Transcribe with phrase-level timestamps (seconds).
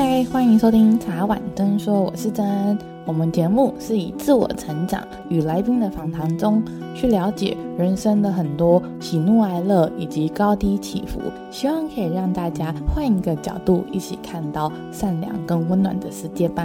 [0.00, 2.78] 嗨，欢迎收听茶碗真说，我是真。
[3.04, 6.62] 我们节目是以自我成长与来宾的访谈中，
[6.94, 11.20] 去了解人生的很多喜怒哀乐以及高低起伏，
[11.50, 16.64] 希望可以让大家换一个角度，一起看到善良跟温暖的世界吧。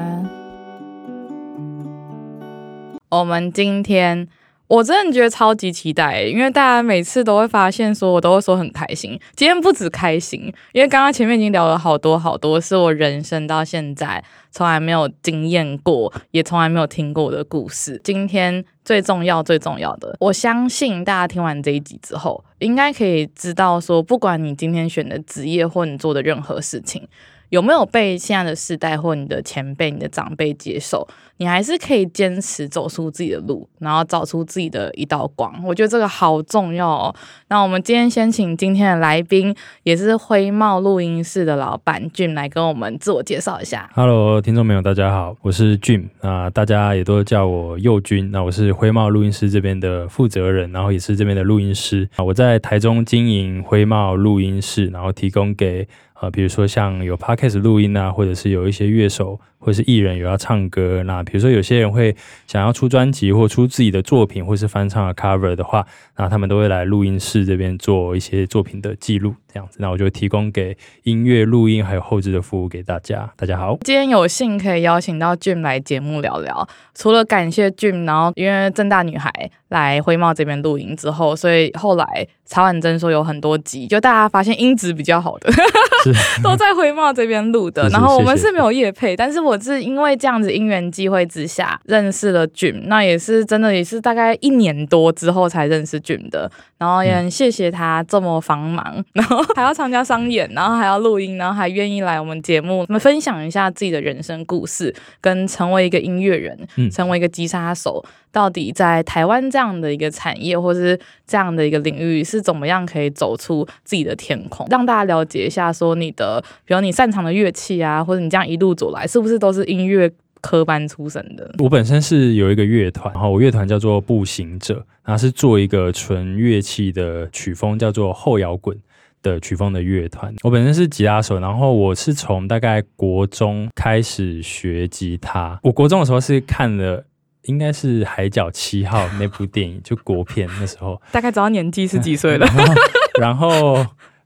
[3.10, 4.28] 我们今天。
[4.68, 9.20] 我真的觉得超级期待，因为大家每次都会发现说，我都会说很开心。
[9.36, 18.00] 今天不止开心，因为刚刚前面已经聊了好多好多，是我人生到现在从来没有经验过，也从来没有听过的故事。
[18.04, 27.08] 今天最重要、最重要的，我相信大家听完这一集之后，应该可以知道说，不管你今天选的职业或你做的任何事情，
[27.54, 31.08] 有没有被现在的世代或你的前辈、你的长辈接受？
[31.38, 35.54] 你还是可以坚持走出自己的路，然后找出自己的一道光。
[35.64, 37.16] 我觉得这个好重要哦。
[37.50, 43.88] 那我们今天先请今天的来宾，也是辉茂录音室的老板 Jim 来跟我们自我介绍一下。
[43.94, 48.32] Hello，听众朋友，大家好，我是 Jim 啊，大家也都叫我佑君。
[48.32, 52.24] 那我是辉茂录音室这边的负责人，然后也是这边的录音师啊。
[52.24, 55.88] 我在台中经营辉茂录音室，然后提供给
[56.24, 59.40] 呃，比如说像有 Podcast 录音啊，或者是有一些乐手。
[59.66, 62.14] 或是艺人有要唱歌，那比如说有些人会
[62.48, 65.88] 想要出专辑或出自己的作品，或是翻唱的 cover 的话，
[66.18, 73.30] 那他们都会来录音室这边做一些作品的记录，这样子，那我就提供给音乐录音还有后置的服务给大家。
[73.38, 76.68] 大家好，今天有幸可以邀请到 Jim 来节目聊聊。
[76.94, 79.32] 除了感谢 Jim，然后因为正大女孩
[79.70, 85.52] 来灰帽这边录音之后，所以后来曹婉珍说有很多集，就大家发现音质比较好的，
[86.44, 87.90] 都在灰帽这边录的。
[87.90, 89.58] 然后我们是没有夜配，但是我。
[89.64, 106.58] 是因为这样子因缘机会之下认识了 Jim，那也是真的也是大概一年多之后才认识 Jim 的，然后也很谢谢他这么繁忙，然后 还要参加商演，然后还要录音，然后还愿意来我们节目，我们分享一下自己的人生故事，跟成为一个音乐人，
[106.92, 119.34] 成为一个吉他手，到底在台湾这样的一个产业或是这样的一个领域是怎么样可以走出自己的天空，让大家了解一下，说你的，比如你擅长的乐器啊，或者你这样一路走来是不是？
[119.44, 120.10] 都是音乐
[120.40, 121.54] 科班出身的。
[121.60, 128.78] 我本身是有一个乐团，然后我乐团叫做步行者，然后是做一个纯乐器的曲风，叫做后摇滚
[129.24, 130.32] 的曲风的乐团。
[130.44, 135.60] 我本身是吉他手，然后我是从大概国中开始学吉他。
[135.64, 137.04] 我国中的时候是看了，
[137.46, 141.02] 应该是《海角七号》 那部电影，就国片那时候。
[141.12, 142.46] 大概知道年纪是几岁了。
[143.20, 143.84] 然后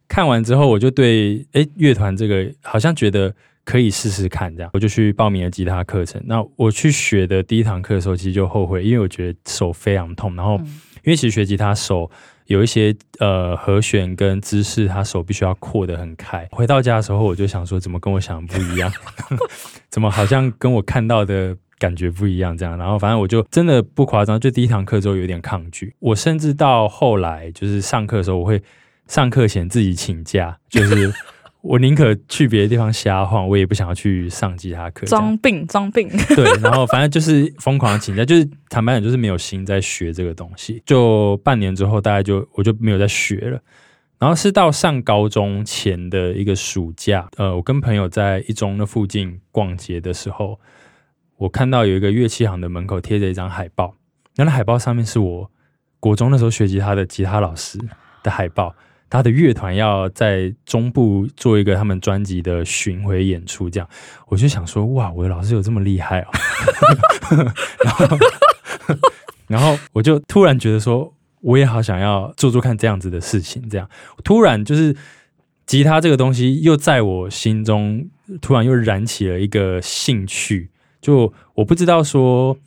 [0.10, 3.34] 看完之后，我就对哎乐团这个好像觉得。
[3.68, 6.22] 可以试试看，这样我就去报名了吉他课程。
[6.26, 10.34] 那我去学的第一堂课的时候，其实就后悔，因为我觉得手非常痛。
[10.38, 10.56] 然后，
[11.04, 12.10] 因为其实学吉他手
[12.48, 16.48] 有一些呃和弦跟姿势，他手必须要扩得很开。
[16.52, 18.92] 回到家的时候，我就想说，怎么跟我想的不一样？
[19.90, 22.58] 怎么好像跟我看到的感觉不一样？
[22.58, 25.94] 这样，然后反正我就真的不夸张，就第一堂课之后有点抗拒。
[26.00, 28.62] 我甚至到后来就是上课的时候，我会
[29.08, 31.14] 上课前自己请假，就是。
[31.68, 35.06] 我宁可去别的地方瞎晃，我也不想要去上吉他课。
[35.06, 36.08] 装病，装病。
[36.34, 40.82] 对，然后反正就是疯狂的请假，就是坦白讲，就是没有心在学这个东西。
[40.86, 43.60] 就半年之后，大概就我就没有再学了。
[44.18, 50.58] 然后是到上高中前的一个暑假，呃，我跟朋友在一中那附近逛街的时候，
[51.36, 53.94] 我看到有一个乐器行的门口贴着一张海报，
[54.38, 55.52] 那海报上面是我
[56.00, 57.78] 国中那时候学吉他的吉他老师
[58.24, 58.74] 的海报。
[59.10, 63.90] 他的乐团要在中部做一个他们专辑的巡回演出，这样
[64.28, 66.28] 我就想说，哇，我的老师有这么厉害哦！
[67.84, 68.18] 然后，
[69.48, 73.90] 然后我就突然觉得说，我也好想要做做看这样子的事情，这样
[74.24, 74.96] 突然就是
[75.66, 78.10] 吉他这个东西又在我心中
[78.42, 80.70] 突然又燃起了一个兴趣，
[81.00, 82.58] 就我不知道说，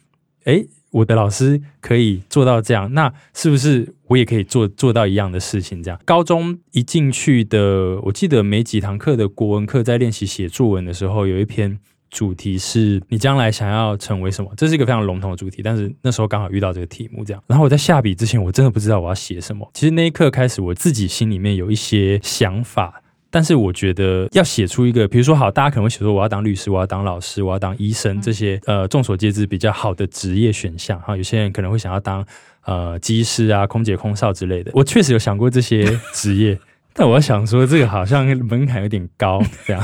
[0.44, 0.64] 哎。
[0.90, 5.82] 我的老师可以做到这样，那是不是我也可以做做到一样的事情？
[5.82, 11.78] 这样，高中一进去的，我记得没几堂课的国文课，在练习写作文的时候，有一篇
[12.10, 14.52] 主题是你将来想要成为什么？
[14.56, 17.40] 这是一个非常笼统的主题，但是那时候刚好遇到这个题目，这样。
[17.46, 19.70] 然后我在下笔之前，我真的不知道我要写什么。
[19.74, 22.99] 其实那一刻开始，我自己心里面有一些想法。
[23.30, 31.16] 但是我觉得要写出一个，比如说好，大家可能会写说我要当律师，我要当老师，我要当医生这些呃众所皆知比较好的职业选项哈。
[31.16, 32.26] 有些人可能会想要当
[32.64, 34.72] 呃机师啊、空姐、空少之类的。
[34.74, 36.58] 我确实有想过这些 职业，
[36.92, 39.82] 但我想说这个好像门槛有点高 这样。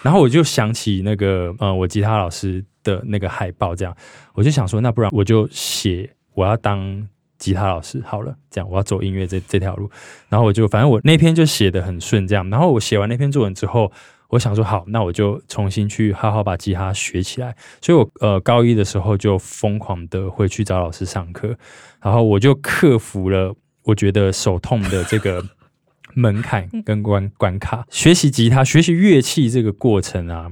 [0.00, 3.94] 然后我就想起那个呃我吉他老师的那个海报这样，
[4.32, 7.06] 我就想说那不然我就写我要当。
[7.42, 9.90] 吉他老师好了，这样我要走音乐这这条路，
[10.28, 13.90] 然后我就反正我那篇就写得很顺，这样，然后我写完那篇作文之后，
[14.28, 17.56] 我想说好，那我就重新去好好把吉他学起来。
[17.80, 21.56] 所以我呃高一的时候就疯狂的会去找老师上课，
[22.00, 23.52] 然后我就克服了
[23.82, 25.44] 我觉得手痛的这个
[26.14, 27.84] 门槛跟关关卡。
[27.90, 30.48] 学习吉他、学习乐器这个过程啊，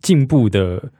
[0.00, 0.90] 进步的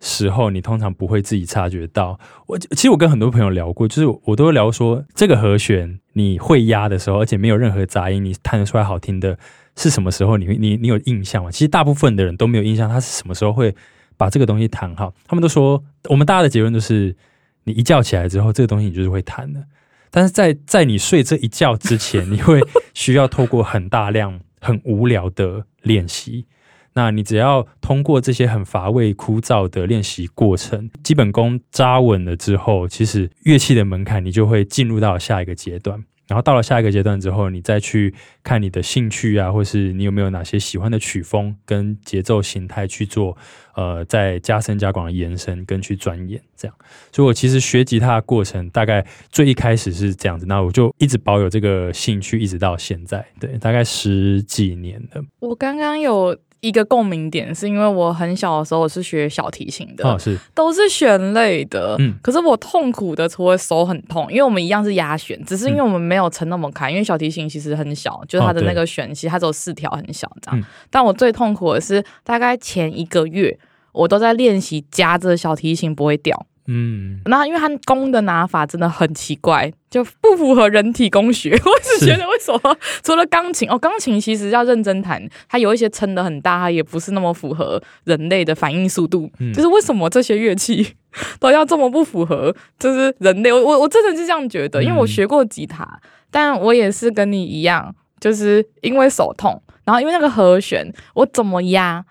[0.00, 2.18] 时候，你通常不会自己察觉到。
[2.46, 9.38] 我其实我跟很多朋友聊过，就是我都会聊说，这个和弦你会压的时候，而且没有任何杂音，你弹得出来好听的。
[9.76, 10.46] 是什么时候你？
[10.46, 11.50] 你你你有印象吗？
[11.50, 13.74] 其实大部分的人都没有印象，他是什么时候会
[14.16, 15.14] 把这个东西弹好？
[15.26, 17.16] 他们都说，我们大家的结论就是，
[17.64, 19.64] 你一觉起来之后，这个东西你就是会弹的。
[20.10, 22.60] 但是在在你睡这一觉之前，你会
[22.94, 26.46] 需要透过很大量、很无聊的练习。
[26.94, 36.04] 那你只要通过这些很乏味、枯燥的练习过程，基本功扎稳了之后，其实乐器的门槛你就会进入到下一个阶段。
[36.26, 38.14] 然后到了下一个阶段之后，你再去
[38.44, 43.36] 看你的兴趣啊，或是你有没有哪些喜欢的曲风跟节奏形态去做，
[43.74, 46.76] 呃，再加深加广的延伸跟去钻研这样。
[47.10, 55.22] 所以我其实学吉他的过程大概最一开始是这样子，那我就一直保有这个兴趣，一直到现在，对，大概十几年了。
[55.40, 56.38] 我刚刚有。
[56.60, 60.38] 一个共鸣点是因为我很小的时候我是学小提琴的，哦，是。
[60.54, 73.58] 都是弦类的，嗯，可是我痛苦的除了手很痛，因为我们一样是压弦，只是因为我们没有撑那么开，因为小提琴其实很小，就是它的那个弦其实它只有四条很小这样，嗯，但我最痛苦的是大概前一个月
[73.92, 76.46] 我都在练习夹着小提琴不会掉。
[76.72, 81.50] 嗯，那因为它弓的拿法真的很奇怪，就不符合人体工学。
[81.66, 89.28] 我只觉得为什么除了钢琴哦，钢琴其实要认真弹，它有一些撑的很大，它也不是那么符合人类的反应速度。
[89.40, 90.94] 嗯，就是为什么这些乐器
[91.40, 93.52] 都要这么不符合，就是人类。
[93.52, 96.00] 我我我真的是这样觉得，因为我学过吉他，嗯，
[96.30, 102.04] 但我也是跟你一样，就是因为手痛，然后因为那个和弦，我怎么压。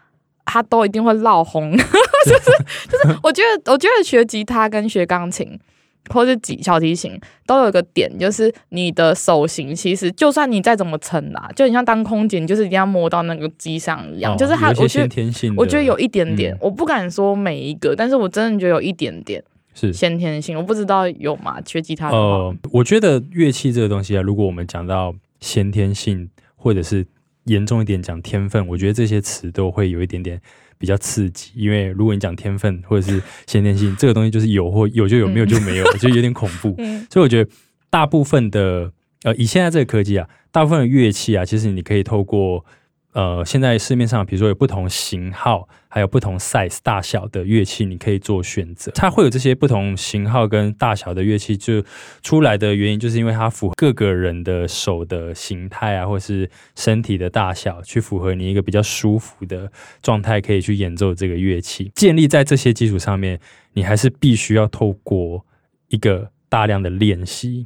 [0.49, 2.51] 他都一定会闹红， 就是
[2.89, 5.59] 就是，我觉得我觉得学吉他跟学钢琴
[6.09, 19.43] 或者是小提琴都有一个点，就是你的手型其实就算你再怎么撑啦，就你像当空姐，你就是一定要摸到那个机上一样，哦、就是他，我觉得我觉得有一点点、嗯，我不敢说每一个，但是我真的觉得有一点点
[19.75, 21.61] 是先天性，我不知道有吗？
[21.63, 27.05] 学吉他的，呃，我觉得乐器这个东西啊，如果我们讲到先天性或者是。
[27.49, 30.39] 严重一点讲天分，我觉得这些词都会有一点点
[30.77, 36.75] 比较刺激，因为如果你讲天分或者是先天性，这个东西就是有或有就有，没有就没有， 就有点恐怖。
[37.09, 37.49] 所以我觉得
[37.89, 38.91] 大部分的
[39.23, 42.65] 呃，以现在这个科技啊，大部分的乐器啊，其实你可以透过。
[43.11, 48.91] 呃，现在市面上比如说有不同型号，还有不同 size 大小的乐器，你可以做选择。
[48.93, 51.83] 它会有这些不同型号跟大小的乐器，就
[52.21, 59.71] 出来的原因，就是因为它符合各个人的手的形态啊，或是身体的大小，去符合你一个比较舒服的
[60.03, 61.91] 状态，可以去演奏这个乐器。
[61.95, 63.39] 建立在这些基础上面，
[63.73, 65.43] 你还是必须要透过
[65.87, 67.65] 一个大量的练习，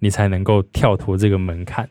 [0.00, 1.88] 你才能够跳脱这个门槛。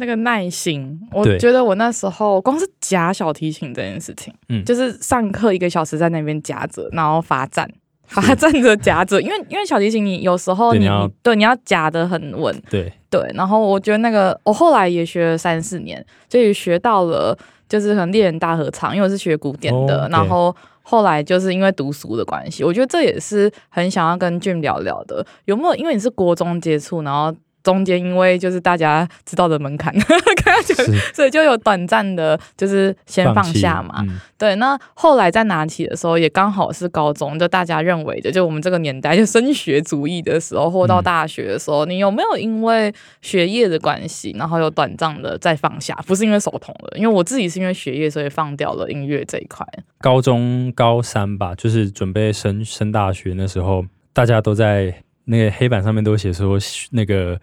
[0.00, 7.70] 那个耐心，我觉得我那时候光是夹小提琴这件事情，嗯，就是上课一个小时在那边夹着，然后罚站，
[8.06, 17.36] 罚站着夹着，因为因为小提琴你有时候你对你，对你要夹的很稳，对对，然后我觉得那个我后来也学了三四年，就也学到了，
[17.68, 25.74] 就是可能猎人大合唱，因为我是学古典的，哦，然后后来就是因为读书的关系，我觉得这也是很想要跟 Jim 聊聊的，有没有？
[25.76, 27.32] 因为你是国中接触，然后。
[27.62, 29.94] 中间因为就是大家知道的门槛，
[31.14, 34.04] 所以就有短暂的，就是先放下嘛。
[34.06, 45.94] 嗯、对，那后来再拿起的时候，也刚好是高中，就大家认为的，就我们这个年代就升学主义的时候，或到大学的时候，嗯、你有没有因为学业的关系，然后有短暂的再放下？
[46.06, 49.66] 不是因为手痛了，因为我自己是因为学业，所以放掉了音乐这一块。
[50.00, 55.02] 高中高三吧，就是准备升升大学那时候，大家都在。
[55.30, 56.58] 那个黑板上面都写说，
[56.90, 57.40] 那个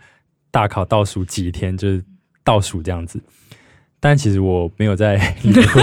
[0.52, 2.04] 大考倒数几天，就是
[2.44, 3.18] 倒数这样子。
[3.98, 5.82] 但其实我没有在理会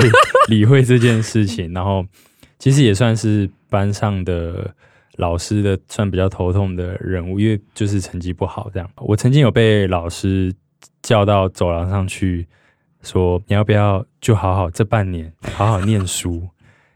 [0.49, 2.05] 理会这件事情，然后
[2.59, 4.75] 其实也算是班上的
[5.17, 8.87] 老师的算比较头痛的人物，因为就是成绩不好这样。
[8.97, 10.55] 我曾经有被老师
[11.01, 12.47] 叫到走廊上去，
[13.01, 16.47] 说你要不要就好好这半年好好念书，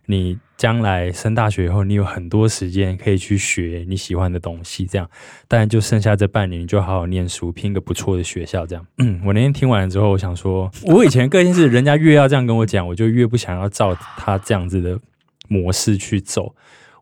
[0.04, 0.38] 你。
[0.58, 5.08] 将来升大学以后，你有很多时间可以去学你喜欢的东西，这样。
[5.46, 8.84] 但，就剩下这半年，你就好好念书，拼个不错的学校，这样。
[8.98, 14.98] 嗯，我那天听完了之后，我想说，我以前个性是，人家越要这样跟我讲，我就越不想要照他这样子的
[15.46, 16.52] 模式去走。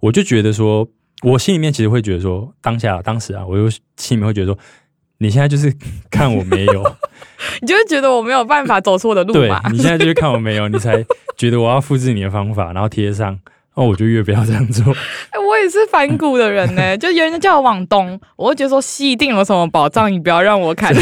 [0.00, 0.86] 我就觉得说，
[1.22, 4.58] 我心里面其实会觉得说，当下当时啊，我就心里面会觉得说，
[5.18, 5.72] 你现在就是
[6.10, 6.96] 看我没有，
[7.60, 9.60] 你就会觉得我没有办法走出我的路嘛？
[9.64, 11.04] 对，你现在就是看我没有，你才
[11.36, 13.38] 觉得我要复制你的方法，然后贴上。
[13.74, 14.82] 哦，我就越不要这样做。
[15.28, 20.94] 哎、欸，我也是反骨的人呢，就有人叫我往东，我会觉得说西一定有什么宝藏，你不要让我看。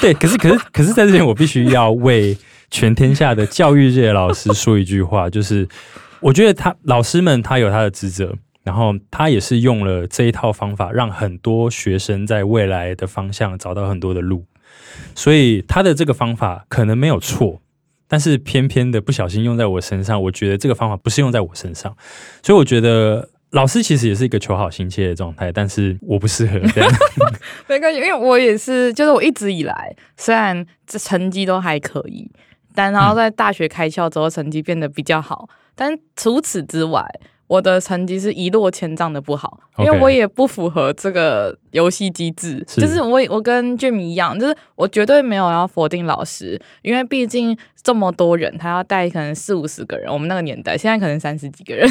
[0.00, 2.36] 对，可是可是可是在这边，我必须要为
[2.68, 5.68] 全天下的教育界老师说一句话，就是
[6.18, 14.44] 我觉得他老师们他有他的职责，然后他也是用了这一套方法，让很多学生在未来的方向找到很多的路，
[15.14, 17.60] 所以他的这个方法可能没有错。
[18.06, 21.96] 但是偏偏的不小心用在我身上，我觉得这个方法不是用在我身上，
[22.42, 26.90] 所以我觉得老师其实也是一个求好心切的状态，但是我不适合这样。
[27.66, 32.30] 没关系，因为我也是，就是我一直以来虽然这成绩都还可以，
[32.74, 37.04] 但然后在大学开窍之后成绩变得比较好，嗯、但除此之外。
[37.52, 42.64] 我的成绩是一落千丈的不好，因为我也不符合这个游戏机制。
[42.66, 51.86] 就是我我跟 Jim 一样，就是我绝对没有要否定老师，因为毕竟这么多人，他要带可能四五十个人，我们那个年代现在可能三十几个人，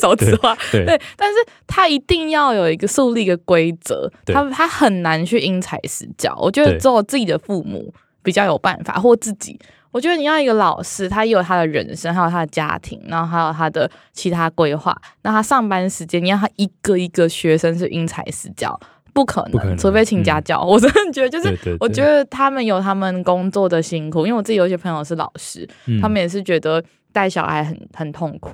[0.00, 6.34] 说实话，对，对，但是他一定要有一个树立一个规则，他他很难去因材施教。
[6.40, 7.92] 我觉得只有自己的父母
[8.22, 9.60] 比较有办法，或自己。
[9.92, 14.96] 我觉得你要一个老师，他也有他的人生，还有他的家庭，然后还有他的其他规划。
[15.22, 18.76] 那他上班时间，你要他一个一个学生是因材施教，
[19.12, 20.60] 不可能，可能，除非请家教。
[20.62, 26.82] 嗯、我真的觉得，就是我觉得他们有他们工作的辛苦，因为我自己有一些朋友是老师，嗯、他们也是觉得。
[27.12, 28.50] 带小孩很很痛苦，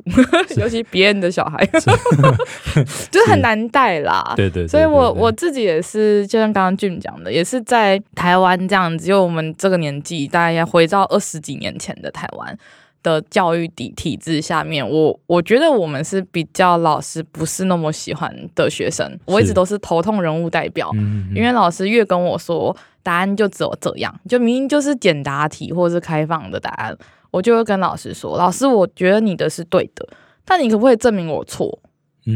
[0.56, 1.64] 尤其别人的小孩，
[3.10, 4.32] 就是很难带啦。
[4.36, 12.58] 对对，所以我我自己也是，就像刚刚 Jim 讲的，也是在台湾这样子，就我们这个年纪，大概回到二十几年前的台湾
[13.02, 20.90] 的教育体体制下面，我我觉得我们是比较老师不是那么喜欢的学生，我一直都是头痛人物代表，
[21.34, 22.76] 因为老师越跟我说
[23.08, 26.94] 答案就只有这样，就明明就是简答题或者是开放的答案。
[27.30, 30.06] 我就会跟老师说：“老师，我觉得你的是对的，
[30.44, 31.78] 但你可不可以证明我错？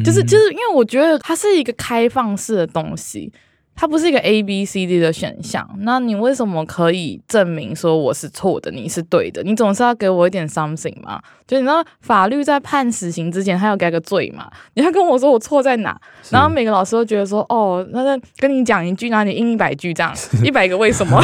[0.02, 3.31] 就是就是因为我觉得它是一个开放式的东西，
[3.75, 5.69] 它不是一个 A B C D 的选项。
[5.81, 9.43] 那你为什么可以证明说我是错的，你是对的？
[9.43, 11.21] 你总是要给我一点 something 嘛？
[11.47, 14.49] 就你知道法律在判死刑之前，他要给个罪嘛？
[14.75, 15.99] 你要跟我说我错在哪？
[16.31, 20.14] 然后每个老师都觉得说：哦，那跟你讲一句，那你应一百句这样，
[20.45, 21.21] 一百个为什么？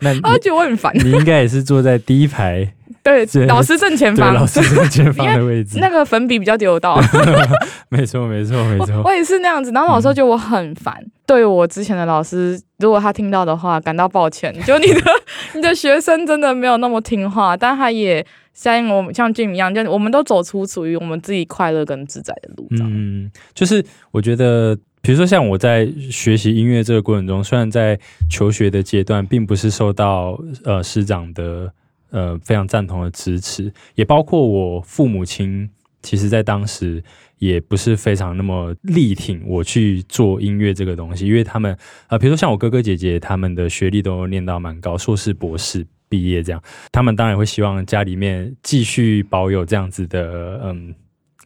[0.00, 0.92] 那 他觉得我很烦。
[0.96, 7.00] 你应该也是坐在第一排。” 对，老师正前方，老师正前方的位置，那个粉笔比较丢到。
[7.88, 9.02] 没错，没错，没错。
[9.04, 10.94] 我也是那样子，然后老师觉得我很烦。
[11.00, 14.54] 嗯、对我之前的老师，如果他听到的话，感到抱歉。
[14.66, 15.00] 就你的
[15.54, 22.66] 你的学生真的没有那么听话，但他也像我们像 Jim 一样，就我们都走出属于我们自己快乐跟自在的路。
[22.70, 27.98] 嗯，就是我觉得，比如说像我在学习音乐这个过程中，虽然在
[28.30, 31.72] 求学的阶段，并不是受到呃师长的。
[32.10, 35.68] 呃，非常赞同的支持，也包括我父母亲，
[36.02, 37.02] 其实在当时
[37.38, 41.76] 也不是非常那么力挺我去做音乐这个东西，因为他们
[42.08, 50.94] 呃，比如说像我哥哥姐姐，他们的学历都念到蛮高，硕士、博士毕业这样，他们当然会希望家里面继续保有这样子的嗯，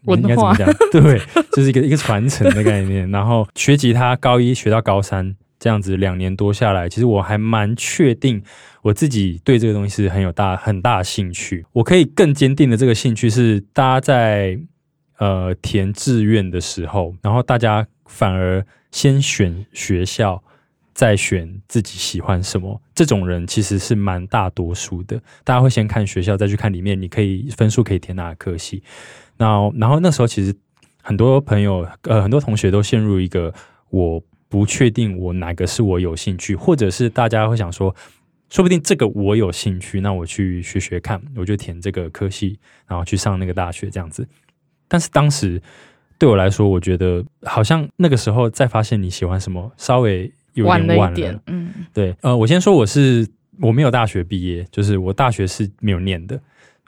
[0.06, 0.72] 应该怎么讲？
[0.92, 1.20] 对，
[1.52, 3.10] 就是一个一个传承的概念。
[3.10, 5.34] 然后学吉他，高一学到高三。
[5.58, 8.42] 这样子两年多下来，其实我还蛮确定
[8.82, 11.64] 我自己对这个东西是很有大很大的兴趣。
[11.72, 14.58] 我可以更坚定的这个兴趣是，大家在
[15.18, 20.42] 呃填志愿的时候，然后大家反而先选学校，
[20.92, 22.82] 再选自己喜欢什么。
[22.94, 25.16] 这种人其实是蛮大多数的。
[25.44, 28.82] 大家会先看学校，再去看里面你可以分数可以填哪个科系。
[29.38, 30.54] 然后，然后那时候其实
[31.00, 33.54] 很多朋友呃很多同学都陷入一个
[33.90, 34.22] 我。
[34.52, 37.96] 不确定我哪个是我有兴趣，或者是大家会想说，
[38.52, 44.28] 说不定这个我有兴趣，那我去学学看，我就填这个科系，然后去上那个大学这样子。
[44.88, 45.58] 但是当时
[46.18, 50.96] 对我来说，我觉得好像那个时候再发现你喜欢什么，稍微有点晚了。
[50.96, 53.26] 晚了点，嗯，对，呃，我先说我是
[53.58, 56.38] 我没有大学毕业，就是我大学是没有念的。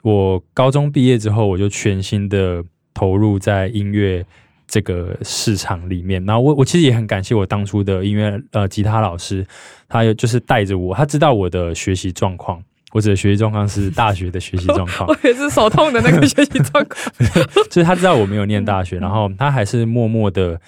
[0.03, 4.23] 我高中毕业之后，我就全心的投入在音乐。
[4.67, 9.45] 这个市场里面，然后我我其实也很感谢我当初的音乐呃吉他老师，
[9.87, 17.13] 他有就是带着我，他知道我的学习状况，我指的学习状况是大学的学习状况， 我也是手痛的那个学习状况，
[17.69, 20.59] 就是他知道我没有念大学， 然后他还是默默的。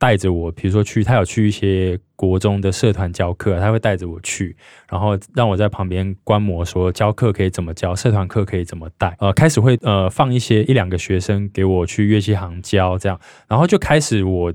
[0.00, 4.56] 带着我，比如说去，他有去一些国中的社团教课，他会带着我去，
[4.88, 9.14] 然后让我在旁边观摩，说教课可以怎么教，社团课可以怎么带。
[9.18, 14.50] 呃，开始会呃放一些一两个学生给我去乐器行教，这样，然后就开始我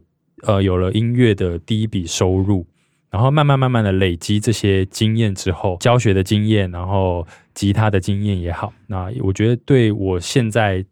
[0.48, 2.66] 呃有了音乐的第一笔收入，
[3.12, 10.84] 然后慢慢慢慢的累积这些经验之后，教学的经验，然后吉他的经验也好，那我觉得对我现在。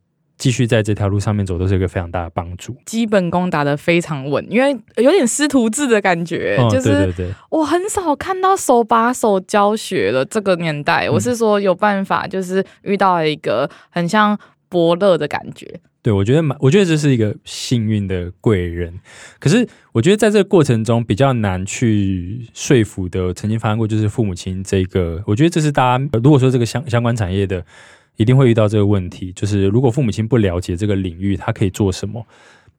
[0.43, 2.75] 继续在这条路上面走，都是一个非常大的帮助。
[2.85, 11.07] 基本功打得非常稳，因为有点师徒制的感觉，哦、就是对对对，我很少看到手把手教学的这个年代。
[11.07, 15.79] 嗯、我是说有办法，就是遇到了一个很像伯乐的感觉。
[16.01, 18.99] 对，我觉得蛮，我觉得这是一个幸运的贵人。
[19.39, 27.63] 可是我觉得在这个过程中比较难去说服的，曾经发生过就是父母亲这个，我觉得这是大家如果说这个相相关产业的。
[28.17, 32.25] 一定会遇到这个问题，就是如果父母亲不了解这个领域，他可以做什么？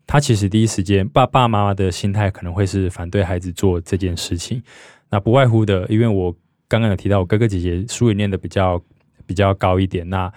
[0.06, 4.62] 他其实第一时间，爸爸妈妈的心态可能会是反对孩子做这件事情。
[5.10, 6.34] 那不外乎的，因为我
[6.68, 8.82] 刚刚有提到，我哥哥姐姐书也念的比较
[9.26, 10.08] 比较高一点。
[10.10, 10.30] 那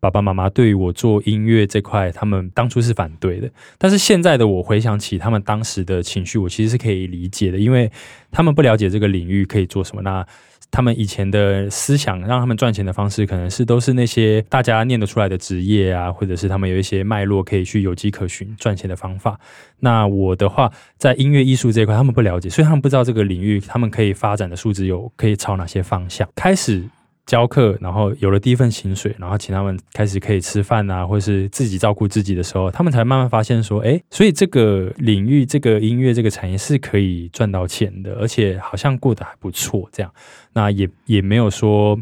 [0.00, 3.48] 爸爸妈妈对于我做音乐这块，他们当初是反对的。
[3.78, 7.88] 但是现在的我回想起他们当时的情绪，我其实是可以理解的，因为
[8.32, 10.02] 他们不了解这个领域可以做什么。
[10.02, 10.26] 那
[10.72, 19.38] 他们以前的思想，让他们赚钱的方式，可能是都是那些大家念得出来的职业啊，或者是他们有一些脉络可以去有迹可循赚钱的方法。
[19.80, 26.82] 那我的话，在音乐艺术这一块，他们不了解，所以他们不知道这个领域他们可以发展的数值有可以朝哪些方向开始。
[27.24, 39.88] 教课，然后有了第一份薪水，然后请他们开始可以吃饭啊，或是自己照顾自己的时候，他们才慢慢发现说，哎，所以这个领域、这个音乐、这个产业是可以赚到钱的，而且好像过得还不错。
[39.92, 40.12] 这样，
[40.52, 41.96] 那也也没有说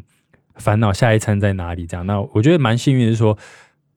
[0.57, 1.87] 烦恼下一餐在哪里。
[1.87, 3.37] 这样，那我觉得蛮幸运的是说，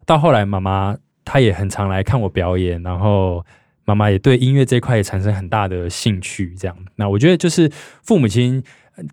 [0.05, 3.45] 到后来妈妈她也很常来看我表演，然后
[3.85, 6.53] 妈妈也对音乐这块也产生很大的兴趣。
[6.59, 7.71] 这样，那我觉得就是
[8.03, 8.61] 父母亲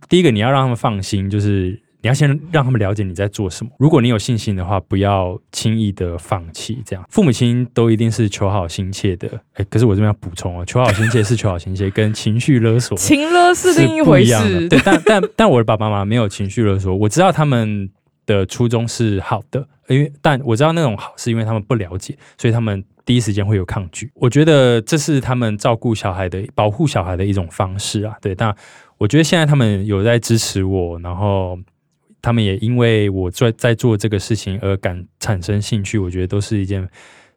[0.09, 1.81] 第一个你要让他们放心，就是。
[2.03, 3.71] 你要先让他们了解你在做什么。
[3.79, 6.83] 如果你有信心的话，不要轻易的放弃。
[6.85, 9.29] 这样，父母亲都一定是求好心切的。
[9.53, 14.69] 哎，可是我这边要补充哦，求好心切是求好心切， 跟情绪勒索情勒是另一回事。
[14.69, 17.91] 对，但但但我的爸爸妈妈没有情绪勒索，我知道他们
[18.25, 24.11] 的初衷是好的，因为但我知道那种好是因为他们不了解，所以他们第一时间会有抗拒。
[24.15, 28.15] 我觉得这是他们照顾小孩的、保护小孩的一种方式啊。
[28.23, 28.57] 对，但
[28.97, 31.59] 我觉得现在他们有在支持我，然后。
[32.23, 36.89] 他们也因为我在在做这个事情而感产生兴趣，我觉得都是一件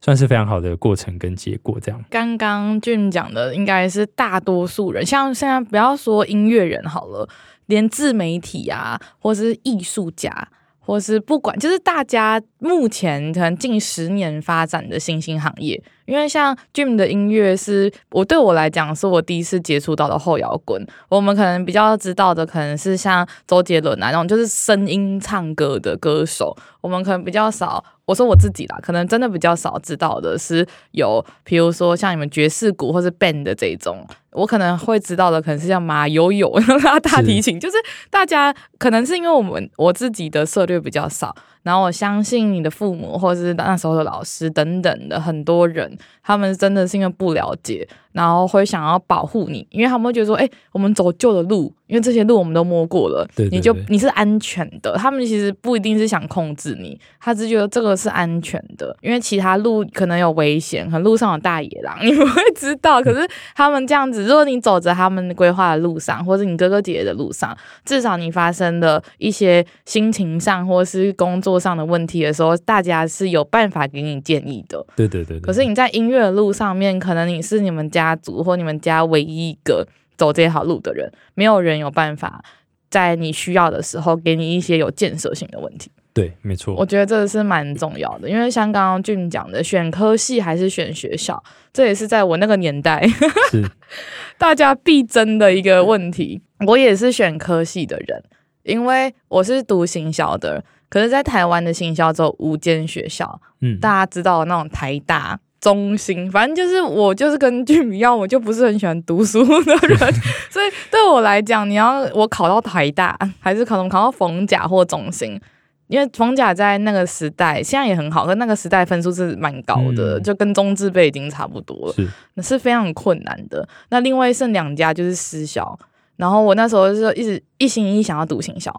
[0.01, 1.79] 算是非常好的过程跟结果。
[1.79, 7.27] 这样，刚刚俊讲的应该是大多数人，像现在不要说音乐人好了，
[7.65, 10.49] 连自媒体啊，或是艺术家。
[10.85, 20.81] 或是不管，就是大家目前可能近十年发展的新兴行业，因为像 Jim 的音乐是我对我来讲是我第一次接触到的后摇滚。
[21.09, 26.55] 我们可能比较知道的可能是像周杰伦啊那种，就是声音唱歌的歌手。
[26.79, 34.07] 我们可能比较少，我说我自己啦，可能真的比较少知道的是有，比如说像你们爵士鼓或是 band 的这种。
[34.31, 36.51] 我可能会知道的，可能是像马友友
[36.83, 37.75] 拉大提琴，就 是
[38.09, 41.35] 大家可能是因为我们我自己的涉猎比较少。
[41.61, 54.95] 然后我相信你的父母，或者是那时候的老师等等的很多人，他们真的是因为不了解，然后会想要保护你，因为他们会觉得说，哎，我们走旧的路，因为这些路我们都摸过了，你就你是安全的。
[54.95, 63.01] 他们其实不一定是想控制你，他只觉得这个是安全的，因为其他路可能有危险，可能路上有大野狼， 你不会知道。
[63.01, 74.85] 可是他们这样子，如果你走着他们规划的路上，或者你哥哥姐姐的路上，至少你发生的一些心情上或是工作上的问题的时候，大家是有办法给你建议的。
[74.95, 75.41] 对对对，对。
[75.41, 79.87] 可是你在音乐的路上面，可能你是你们家族或你们家唯一一个
[80.17, 82.43] 走这条路的人，没有人有办法
[82.89, 85.91] 在你需要的时候给你一些有建设性的问题。
[86.13, 86.75] 对，没错。
[86.75, 93.03] 我觉得这个是蛮重要的，因为像刚刚俊讲的，选科系还是选学校，这也是在我那个年代
[93.49, 93.67] 是
[94.37, 96.39] 大家必争的一个问题。
[96.67, 98.23] 我也是选科系的人，
[98.61, 100.63] 因为我是读行销的。
[100.87, 109.97] 可是，在台湾的行销只有五间学校，嗯，大家知道那种台大、中心，反正就是我就是跟 Jim 一样，我就不是很喜欢读书的人，
[110.51, 115.39] 所以对我来讲，你要我考到台大，还是可能考到逢甲或中心，
[115.87, 123.65] 因为逢甲在那个时代现在也很好，但那个时代分数是蛮高的，嗯、就跟中字辈已经差不多了，是，那是非常困难的。
[123.89, 125.79] 那另外剩两家就是私校，
[126.17, 128.77] 然后我那时候就一直一心一意想要读行校。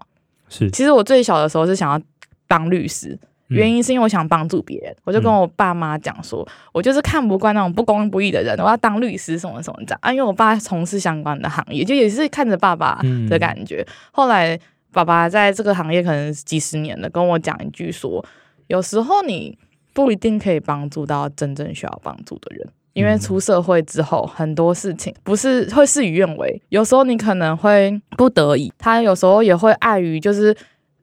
[0.51, 1.99] 是，其实我最小的时候是想要
[2.47, 3.19] 当律师，
[3.55, 4.93] 原因是因为我想帮助别人。
[4.93, 10.13] 嗯、我就跟我爸妈讲说，我就是看不惯那种不公不义的人，我要当律师什么什么这样啊。
[10.13, 13.85] 因为我爸从事相关的行业，就也是看着爸爸的感觉。
[13.87, 14.59] 嗯、后来
[14.93, 18.25] 爸爸在这个行业可能几十年了，跟我讲一句说，
[18.67, 19.57] 有时候你
[19.93, 22.69] 不一定可以帮助到真正需要帮助的人。
[22.93, 30.57] 因为出社会之后，很多事情不是会事与愿违，有时候你可能会不得已，他有时候也会碍于就是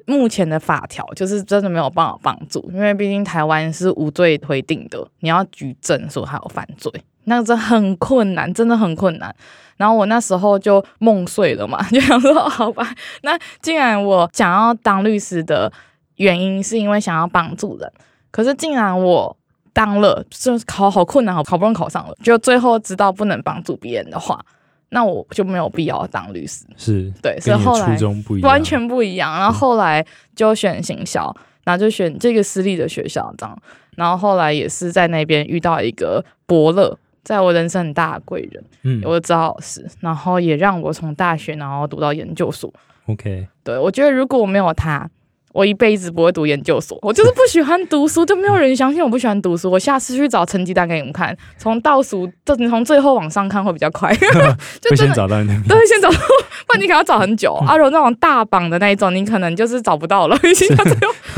[0.05, 6.91] 目前的法条，就是真的没有办法帮助，因为毕竟台湾是无罪推定的，你要举证说他有犯罪，
[7.25, 9.33] 那这很困难，真的很困难。
[9.77, 15.71] 然后我那时候就梦碎了嘛， 就想说好吧，那既然我想要当律师的
[16.17, 17.91] 原因是因为想要帮助人，
[18.29, 19.35] 可是既然我
[19.73, 24.39] 当了，就是考好困难，好好不容易考上了，就最后知道不能帮助别人的话，
[24.91, 26.63] 那我就没有必要当律师。
[26.77, 27.97] 是对，所以后来
[28.43, 29.33] 完全不一样。
[29.33, 33.57] 然后后来就选行销，然后就选这个私立的学校这样。
[33.95, 42.71] 然后后来也是在那边遇到一个伯乐，在我人生很大的贵人，嗯，我的指导老师，然后也让我从大学然后读到研究所。
[43.07, 45.09] OK，对，我觉得如果我没有他。
[45.53, 49.69] 我一辈子不会读研究所，我就是不喜欢读书，就没有人相信我不喜欢读书。
[49.69, 54.15] 我下次去找成绩单给你们看，从倒数，就你从最后往上看会比较快。
[54.81, 56.17] 就先找到你，对，先找到，
[56.67, 57.53] 不然你可能要找很久。
[57.67, 60.37] 阿、啊、如那种大榜的那一种，你可能就是找不到了。
[60.37, 60.51] 就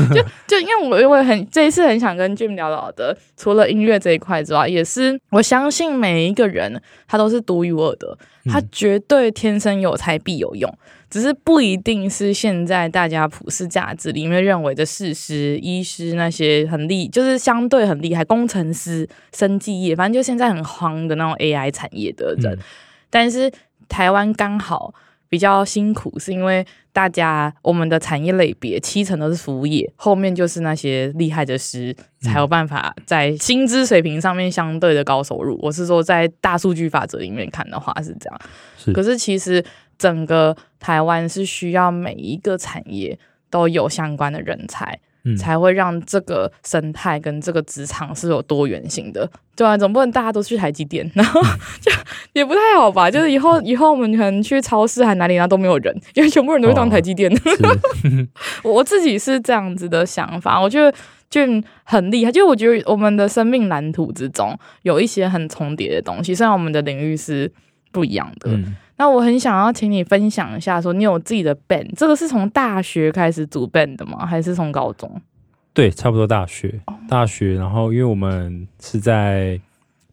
[0.08, 8.16] 就就因为我因为很这一次很想跟 Jim 聊聊的，除了音乐这一块之外，也是我相信每一个人他都是独一无二的，
[8.50, 10.72] 他绝对天生有才必有用。
[11.14, 22.54] 只是不一定是现在大家普世价值里面认为的事实，医师那些很厉，就是相对很厉害，工程师、生技业，反正就现在很慌的那种 AI 产业的人。
[22.54, 22.58] 嗯、
[23.10, 23.48] 但是
[23.88, 24.92] 台湾刚好
[25.28, 35.56] 比较辛苦，是因为大家我们的产业类别七成都是服务业，后面就是那些厉害的师才有办法在薪资水平上面相对的高收入。
[35.62, 38.40] 我是说，在大数据法则里面看的话是这样，
[38.76, 39.64] 是可是其实。
[40.04, 51.40] 整个台湾是需要每一个产业都有相关的人才，嗯、才会让这个生态跟这个职场是有多元性的，对啊，总不能大家都去台积电， 然后
[51.80, 51.90] 就
[52.34, 53.08] 也不太好吧？
[53.10, 57.32] 就是以后以后我们可能去超市还哪里，然后都没有人，因为全部人都会当台积电。
[58.62, 60.94] 哦、我自己是这样子的想法，我觉得
[61.30, 61.40] 就
[61.82, 67.50] 很厉害，就我觉得我们的生命蓝图之中有一些很重叠的东西，虽然我们的领域是
[67.90, 68.50] 不一样的。
[68.50, 74.24] 嗯那我很想要请你分享一下，说你有自己的 band，这个是从大学开始组 band 的吗？
[74.24, 75.20] 还是从高中？
[75.72, 77.54] 对，差不多大学，大学。
[77.54, 79.60] 然后因为我们是在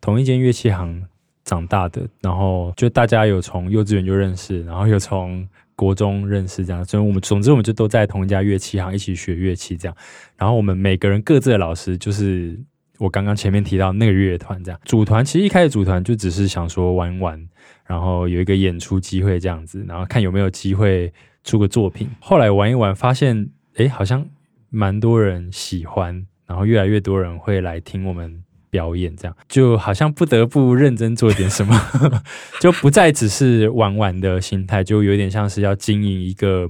[0.02, 1.04] 同一间乐器行
[1.44, 6.84] 长大的，然后就大家有从幼稚园就认识，然后有从国中认识，这样。
[6.84, 9.96] 所以我们总之我们就都在同一家乐器行一起学乐器，这样。
[10.36, 12.60] 然后我们每个人各自的老师，就是
[12.98, 14.82] 我刚刚前面提到那个乐团，这样。
[14.86, 17.48] 组团其实一开始组团就只是想说玩玩。
[17.92, 21.12] 然后有一个演出机会这样子，然后看有没有机会
[21.44, 22.08] 出个作品。
[22.22, 24.26] 后来玩一玩，发现哎，好像
[24.70, 31.78] 蛮多人喜欢，然后越来越多人会来听我们表演，这样就好像不得不认真做点什么，
[32.62, 36.70] 就不再只是玩玩的心态，就有点像是要经营一个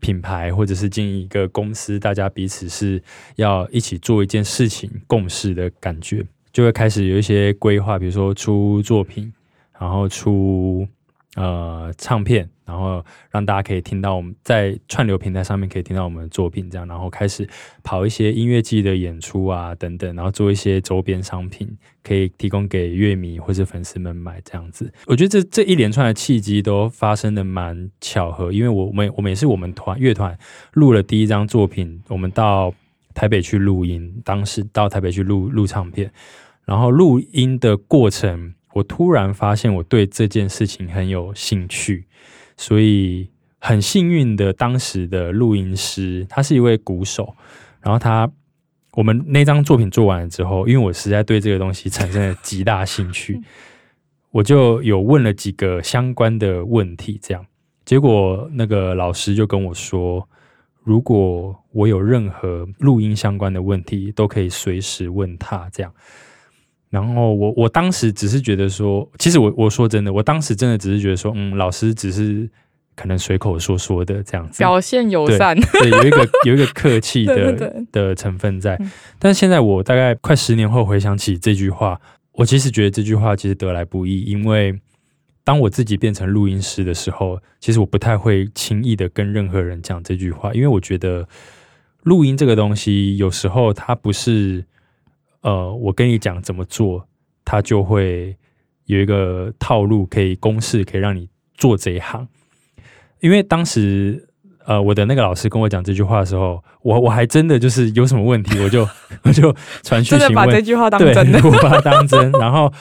[0.00, 3.02] 品牌，或者是经营一个公司，大家彼此是
[3.36, 6.22] 要一起做一件事情共事的感觉，
[6.52, 9.32] 就会开始有一些规划，比如说出作品。
[9.78, 10.86] 然后出
[11.36, 17.46] 呃唱片，然后让大家可以听到我们在串流平台上面可以听到我们的作品，这样，然后开始
[17.82, 21.68] 跑一些音乐季的演出啊等等，然后做一些周边商品，
[22.02, 24.90] 可以提供给乐迷或者粉丝们买这样子。
[25.06, 30.36] 我觉得这这一连串的契机都发生的蛮巧合，因为我们我们也是我们团乐团
[30.72, 32.72] 录了第一张作品，我们到
[33.12, 36.10] 台北去录音，当时到台北去录录唱片，
[36.64, 38.54] 然后录音的过程。
[38.76, 42.04] 我突然发现我对这件事情很有兴趣，
[42.58, 47.34] 所以很幸运的，当时的录音师他是一位鼓手，
[47.80, 48.30] 然后他
[48.92, 53.40] 我们那张作品做完了之后，因为我实在对这个东西产生了极大兴趣，
[54.30, 57.46] 我就有问了几个相关的问题，这样
[57.86, 60.28] 结果那个老师就跟我说，
[60.84, 65.90] 如果我有任何录音相关的问题，都可以随时问他，这样。
[66.96, 72.48] 然后我我当时只是觉得说，其实我我说真的，我当时真的只是觉得说，嗯，老师只是
[72.94, 78.80] 可能随口说说的这样子，表现友善，对，对，有一个有一个客气的 的成分在。
[79.18, 82.00] 但是现在我大概快十年后回想起这句话，
[82.32, 84.80] 我其实觉得这句话其实得来不易，因为
[85.44, 91.28] 当我自己变成录音师的时候，其实我不太会轻易的跟任何人讲这句话，因为我觉得
[92.04, 94.64] 录音这个东西有时候它不是。
[95.46, 97.06] 呃，我跟你讲怎么做，
[97.44, 98.36] 他就会
[98.86, 102.26] 有一个套路，可以公式，可以让你做这一行。
[103.20, 104.28] 因为当时，
[104.64, 108.88] 呃，我的那个老师跟我讲这句话的时候，我我还真的就是有什么问题，我就
[109.22, 109.54] 我就
[109.84, 112.32] 传讯把这句话当真 我把它当 真。
[112.32, 112.72] 然后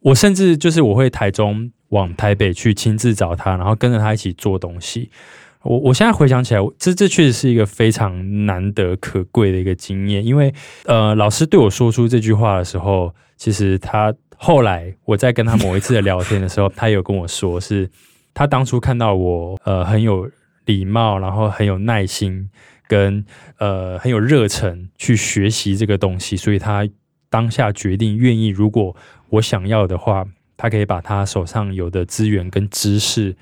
[0.00, 5.10] 我甚至就是我会台中往台北去亲自找他，然后跟着他一起做东西。
[5.64, 10.52] 我我现在回想起来，这这确实是一个非常难得可贵的一个经验，因为
[10.84, 17.90] 呃，老师对我说出这句话的时候，其实他后来我在跟他某一次的聊天的时候，他有跟我说，是
[18.34, 20.30] 他当初看到我呃很有
[20.66, 22.50] 礼貌，然后很有耐心，
[22.86, 23.24] 跟
[23.58, 26.86] 呃很有热忱去学习这个东西，所以他
[27.30, 28.94] 当下决定愿意，如果
[29.30, 30.26] 我想要的话，
[30.58, 33.34] 他可以把他手上有的资源跟知识。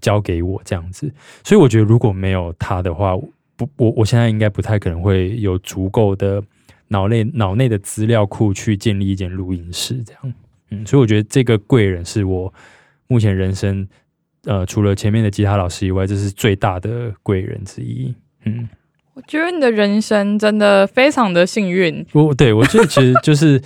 [0.00, 1.12] 交给我这样子，
[1.44, 3.16] 所以我觉得如果没有他的话，
[3.56, 6.42] 不，我我现在应该不太可能会有足够的
[6.88, 10.34] 脑内脑内的资料库去建立一间录音室这样。
[10.70, 12.52] 嗯，所以我觉得这个贵人是我
[13.06, 13.88] 目前人生
[14.44, 18.14] 呃除了前面的吉他老师以外，这是最大的贵人之一。
[18.44, 18.68] 嗯，
[19.14, 22.06] 我觉得你的人生真的非常的幸运。
[22.12, 23.60] 我对我觉得其实就是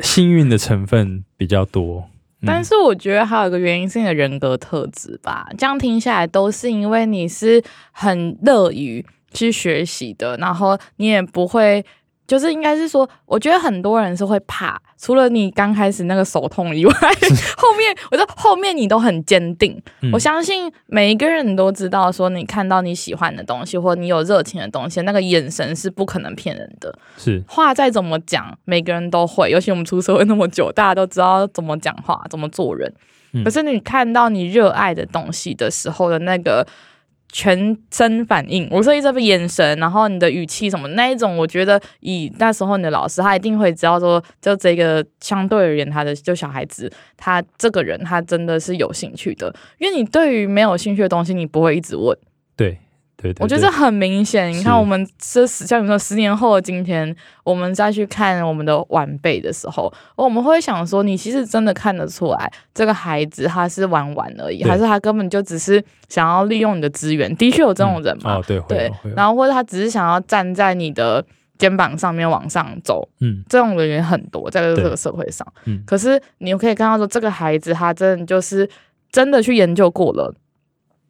[0.00, 2.08] 幸运的成分比较多。
[2.46, 11.84] 但是我觉得还有一个原因是你的人格特质吧，这样听下来都是因为你是很乐于去学习的，然后你也不会。
[12.28, 16.92] 就是应该是说，我觉得很多人是会怕，除了你刚开始那个手痛以外，
[17.56, 19.80] 后面我觉得后面你都很坚定。
[20.02, 20.10] 嗯。
[20.12, 26.96] 我相信每一个人都知道，说你看到你喜欢的东西，或你有热情的东西，那个眼神是不可能骗人的。
[27.16, 29.48] 是话再怎么讲，每个人都会。
[29.50, 32.92] 尤其我们出社会那么久，大家都知道怎么讲话，怎么做人。
[33.32, 33.42] 嗯。
[33.42, 36.66] 可是你看到你热爱的东西的时候的那个。
[37.30, 52.16] 全身反应，我说一这个眼神，然后你的语气什么那一种，我觉得以那时候你的老师，他一定会知道说，就这个相对而言，他的就小孩子，他这个人他真的是有兴趣的，因为你对于没有兴趣的东西，你不会一直问。
[52.56, 52.78] 对。
[53.20, 54.52] 对对对，我觉得这很明显。
[54.52, 67.34] 你看，我们这十像你说，十年后的今天，我们再去看我们的晚辈的时候，我们会想说，你其实真的看得出来，这个孩子他是玩玩而已，还是他根本就只是想要利用你的资源？
[67.34, 68.36] 的确有这种人嘛？
[68.36, 68.92] 嗯、哦，对对。
[69.16, 71.24] 然后或者他只是想要站在你的
[71.58, 75.44] 肩膀上面往上走，嗯，这种人也很多在这个社会上。
[75.64, 78.70] 嗯，可是你可以看到说，这个孩子他真的就是
[79.10, 80.32] 真的去研究过了。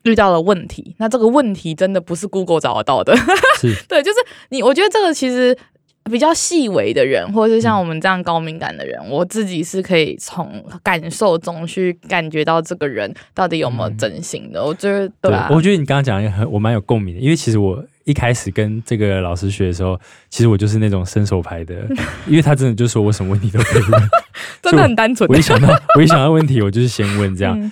[0.08, 3.16] 遇到了问题，那这个问题真的不是 Google 找得到的。
[3.60, 4.18] 是对，就是
[4.50, 5.56] 你，我觉得这个其实
[6.04, 14.60] 比较细微的人，或者是像我们这样高敏感的人，嗯、我自己是可以从感受中去感觉到这个人到底有没有真心的。
[14.60, 21.74] 嗯、我觉得，对，啊、对，我觉得你刚刚讲一个很，我蛮有共鸣的，因为其实我一开始跟这个老师学的时候，其实我就是那种伸手牌的，
[22.26, 24.02] 因为他真的就说我什么问题都可以问，
[24.62, 25.28] 真的很单纯。
[25.28, 27.60] 我一想到我一想到问题，我就是先问这样。
[27.60, 27.70] 嗯、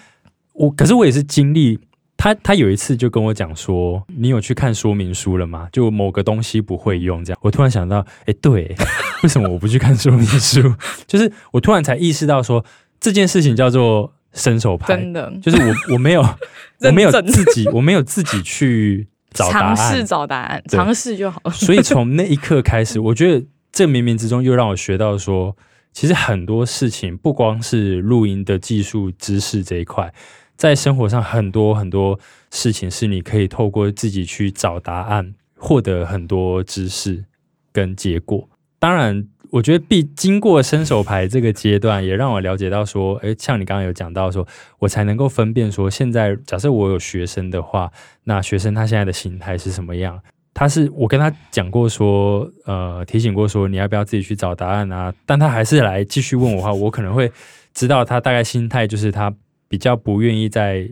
[0.53, 1.79] 我可是我也是经历。
[2.16, 5.68] 他他有一次就跟我讲说：“你有去看说明书了吗？
[5.70, 8.74] 就某个东西不会用这样。”我突然想到，哎，对，
[9.22, 10.74] 为什么我不去看说明书？
[11.07, 12.64] 就是我突然才意识到说
[12.98, 16.22] 这件事情叫做伸手牌，真的，就是我我没有
[16.85, 21.50] 我没有自己我没有自己去找答案，尝试找答案，尝试就好了。
[21.50, 25.55] 所以从那一刻开始，我觉得这冥冥之中又让我学到说，
[25.92, 30.12] 其实很多事情不光是录音的技术知识这一块。
[30.57, 32.19] 在生活上，很多很多
[32.51, 37.25] 事情是你可以透过自己去找答案，获得很多知识
[37.73, 38.49] 跟结果。
[38.79, 44.47] 当然，我觉得必经过伸手牌这个阶段，也让我了解到说，诶，像你刚刚有讲到说，
[44.79, 47.92] 我才能够分辨说，现在假设我有学生的话，
[48.25, 50.19] 那学生他现在的心态是什么样？
[50.55, 55.12] 他是我跟他讲过说，呃，提醒过说，你要不要自己去找答案啊？
[55.27, 57.31] 但他还是来继续问我话，我可能会
[57.75, 59.35] 知道他大概心态就是他。
[59.68, 60.88] 比较不愿意在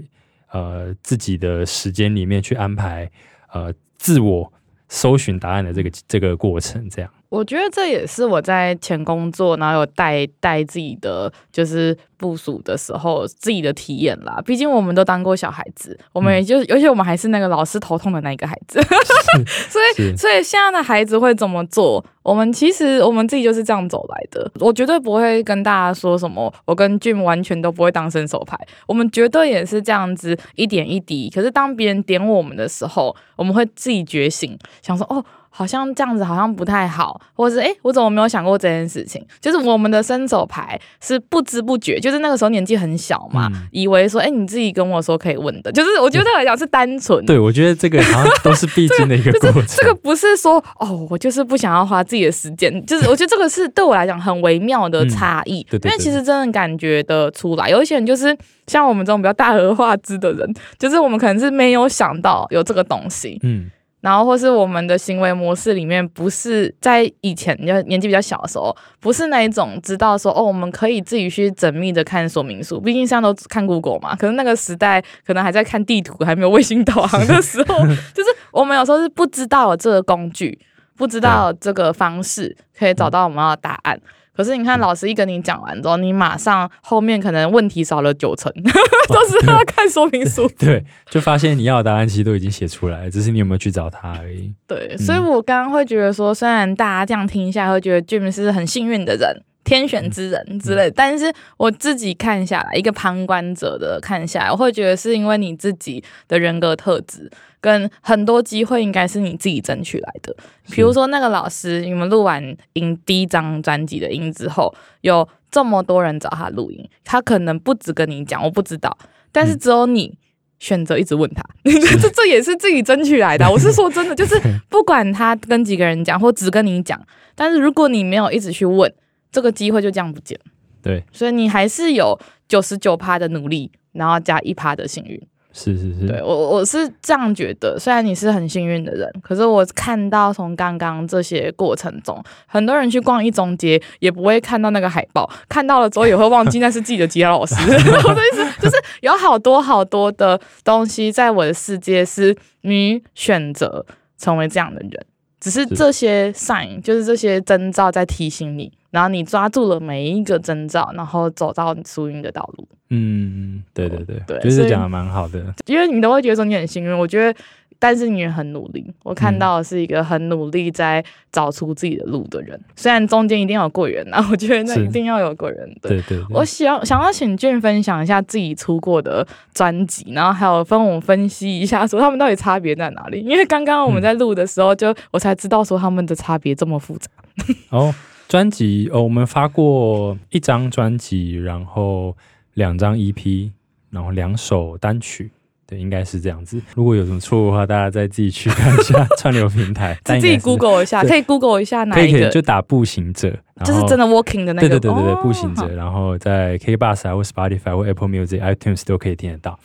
[0.51, 3.11] 呃自己的时间里面去安排
[3.53, 4.53] 呃自我
[4.89, 7.11] 搜寻答案的这个这个过程，这样。
[7.35, 14.41] 我觉得这也是我在前工作，然后有带带自己的就是部署的时候自己的体验啦。
[14.47, 18.81] 毕竟我们都当过小孩子，我们也就，而且我们还是那个老师头痛的那一个孩子
[19.69, 22.05] 所以所以现在的孩子会怎么做？
[22.23, 24.51] 我们其实我们自己就是这样走来的。
[24.61, 28.57] 我绝对不会跟大家说什么，我跟 Jim 完全都不会当伸手牌。
[28.87, 31.29] 我们绝对也是这样子一点一滴。
[31.35, 35.25] 可是当别人点我们的时候，我们会自己觉醒，想说哦。
[35.57, 39.25] 好像这样子好像不太好，或者是诶、欸，我怎么没有想过这件事情？
[39.41, 47.23] 就是我们的伸手牌是不知不觉，就是那个时候年纪很小嘛，嗯、以为说诶、欸，你自己跟我说可以问的，就是我觉得来讲是单纯。
[47.27, 49.53] 对，我觉得这个好像都是必经的一个 过程。
[49.53, 58.33] 这个、就是、这个不是说哦，我就是不想要花自自己的时间，就是我觉得这个是对我来讲很微妙的差异，因为其实真的感觉得出来，有一些人就是
[58.69, 63.69] 像我们这种比较大而化之的人，就是我们可能是没有想到有这个东西，嗯。
[64.05, 72.79] 然后，或是我们的行为模式里面，不是在以前就年纪比较小的时候，不是那一种知道说哦，我们可以自己去缜密的看说明书。
[72.79, 77.79] 毕竟现在都看 Google 嘛，可是那个时代可能还在看地图，还没有卫星导航的时候，
[78.13, 80.59] 就是我们有时候是不知道有这个工具，
[80.99, 83.99] 不知道这个方式可以找到我们要的答案。
[84.37, 88.53] 可是你看，老师一跟你讲完之后，你马上后面可能问题少了九成，
[89.09, 90.51] 都是要看说明书。
[90.59, 94.53] 对，就发现你要的答案其实都已经写出来，只是你有没有去找他而已。
[94.67, 99.43] 对，所以我刚刚会觉得说，虽然大家这样听一下会觉得 Jim 是很幸运的人。
[99.65, 107.31] 天选之人之类，但是我自己看下来，一个旁观者的看下来，我会觉得是因为你自己的人格特质
[107.65, 110.37] 跟很多机会应该是你自己争取来的。
[110.71, 118.95] 比如说那个老师，你们录完音第一张专辑的音之后，有这么多人找他录音，他可能不止跟你讲，我不知道，
[119.33, 120.15] 但是只有你
[120.59, 123.49] 选择一直问他，这这也是自己争取来的。
[123.51, 127.01] 我是说真的，就是不管他跟几个人讲，或只跟你讲，
[127.35, 128.93] 但是如果你没有一直去问。
[129.35, 130.39] 这个机会就这样不见，
[130.81, 135.21] 对，所以你还是有九十九趴的努力，然后加一趴的幸运，
[135.57, 137.79] 是是是，对我我是这样觉得。
[137.79, 147.55] 虽然你是很幸运的人，可是我看到从刚刚这些过程中，很多人去逛一中街也不会看到那个海报，看到了之后也会忘记那是自己的吉他老师。
[147.63, 153.87] 我的意思就是有好多好多的东西在我的世界是你选择
[154.19, 155.07] 成为这样的人，
[155.45, 158.73] 只是这些 sign 就是这些征兆在提醒你。
[158.91, 162.67] 然后你抓住了每一个征兆，然后走到属于你的道路。
[162.89, 165.53] 嗯，对对对，对，就是讲的蛮好的。
[165.67, 167.39] 因为你都会觉得说你很幸运，我觉得，
[167.85, 168.83] 但是你也很努力。
[169.03, 172.59] 我看到的是一个很努力在找出自己的路的人。
[172.59, 175.71] 嗯、虽然中间一定要有贵人啊， 我觉得那一定要有贵人。
[175.83, 183.21] 对，对我想想要请 Jim 分享一下自己出过的专辑，然后还有分我们分析一下说他们到底差别在哪里。
[183.21, 187.11] 因为刚刚我们在录的时候就，就、嗯、我才知道说他们的差别这么复杂。
[187.69, 187.95] 哦。
[188.27, 192.17] 专辑哦，我们发过一张专辑，然后
[192.55, 193.51] 两张 EP，
[193.91, 195.31] 然后两首单曲，
[195.67, 196.61] 对，应该是这样子。
[196.75, 203.31] 如果有什么错误的话，大家再自己去看一下 串流平台，自己 Google 一下，可以 Google 一下哪一个，就打步行者，
[203.65, 209.59] 就是真的 Walking 的那个，对对对对对，哦、步行者，然后在 KKBOX 或 Spotify 或 Apple Music、iTunes 都可以听得到，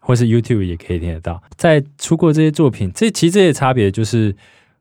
[0.00, 1.42] 或是 YouTube 也可以听得到。
[1.56, 4.36] 在出过这些作品，这其实这些差别就是，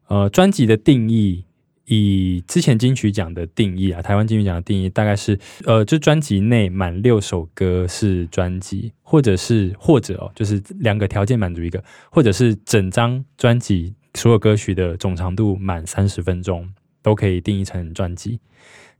[0.08, 1.46] 呃，专辑的定义。
[1.86, 16.67] 以之前金曲奖的定义啊，台湾金曲奖的定义大概是，呃，就专辑内满六首歌是专辑，或者是或者哦，就是两个条件满足一个，或者是整张专辑所有歌曲的总长度满三十分钟
[17.04, 18.39] 都可以定义成专辑。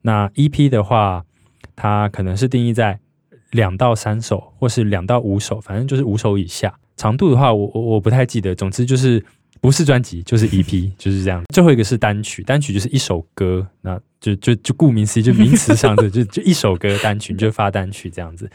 [0.02, 1.26] 那 EP 的话，
[1.76, 3.00] 它可能是定义在
[3.52, 6.78] 两到三首，或是两到五首，反正就是五首以下。
[6.96, 9.26] 长度的话，我我我不太记得，总之就是。
[9.62, 11.44] 不是专辑就是 EP，就是这样。
[11.54, 18.50] 最后一个是单曲，单曲就是一首歌，那就就就顾名思义，就名词上的 就就一首歌单曲，你就发单曲这样子。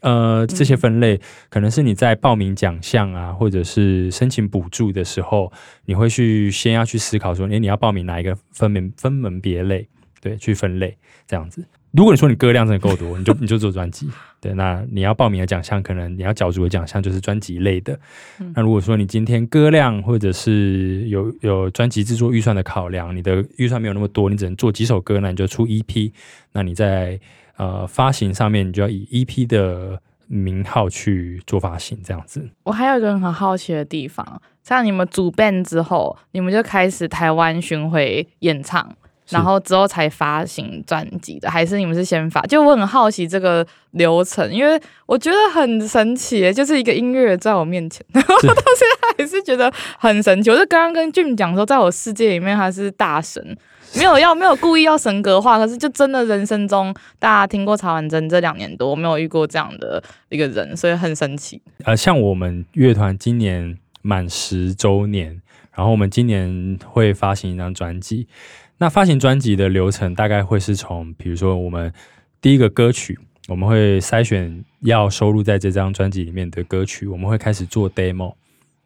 [0.00, 5.52] 呃，这些分类可能是你在报名奖项啊，或者是申请补助的时候，
[5.84, 9.88] 你会去先要去思考说，诶，你要报名哪一个分门分门别类，
[10.20, 11.64] 对，去分类这样子。
[11.92, 14.08] 如果你说你歌量真的够多，你就 你就做专辑。
[14.40, 17.98] 对，那你要报名的奖项，可能你要角逐的奖项就是专辑类的。
[18.40, 18.52] 嗯。
[18.56, 26.10] 那如果说你今天歌量或者是有有专辑制作预算的考量，你的预算没有那么多，你只能做几首歌，那你就出 EP。
[26.52, 27.20] 那你在
[27.56, 32.48] 呃发行上面，你就要以 EP 的名号去做发行，这样子。
[32.64, 38.96] 我还有一个很好奇的地方，像你们组 band 之后，你们就开始台湾巡回演唱。
[39.32, 42.40] 然后之后才发行专辑的，还是你们是先发？
[42.42, 50.50] 就我很好奇这个流程，因为我觉得很神奇，就是一个音乐在我面前， 然后到现在还是觉得很神奇。
[50.50, 53.42] 我就刚刚跟 Jim 讲说，在我世界里面他是大神，
[53.96, 61.60] 没有要没有故意要神格化，可是就真的人生中大家听过曹婉珍这两年多，我没有遇过这样的一个人，所以很神奇。
[61.84, 65.40] 呃，像我们乐团今年满十周年，
[65.74, 68.26] 然后我们今年会发行一张专辑。
[68.82, 71.92] 那发行专辑的流程大概会是从，比如说我们
[72.40, 73.16] 第一个歌曲，
[73.46, 78.34] 我们会筛选要收录在这张专辑里面的歌曲，我们会开始做 demo，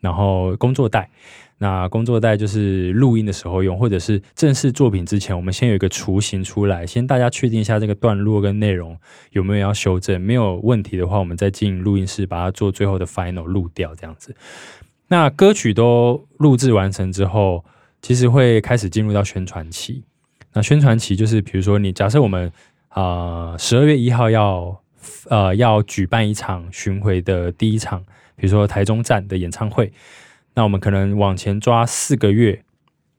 [0.00, 1.08] 然后工作带。
[1.56, 8.94] 那工作带就是录音的时候用，或者是正式作品之前，我们先有一个雏形出来，先大家确定一下这个段落跟内容
[9.30, 14.36] 有没有要修正，没有问题的话，我们再进录音室把它做最后的 final 录掉，这样子。
[15.08, 17.64] 那歌曲都录制完成之后。
[18.06, 20.04] 其实会开始进入到宣传期，
[20.52, 22.52] 那宣传期就是，比如说你假设我们
[22.90, 24.80] 啊十二月一号要
[25.28, 27.98] 呃要举办一场巡回的第一场，
[28.36, 29.92] 比如说台中站的演唱会，
[30.54, 32.62] 那我们可能往前抓四个月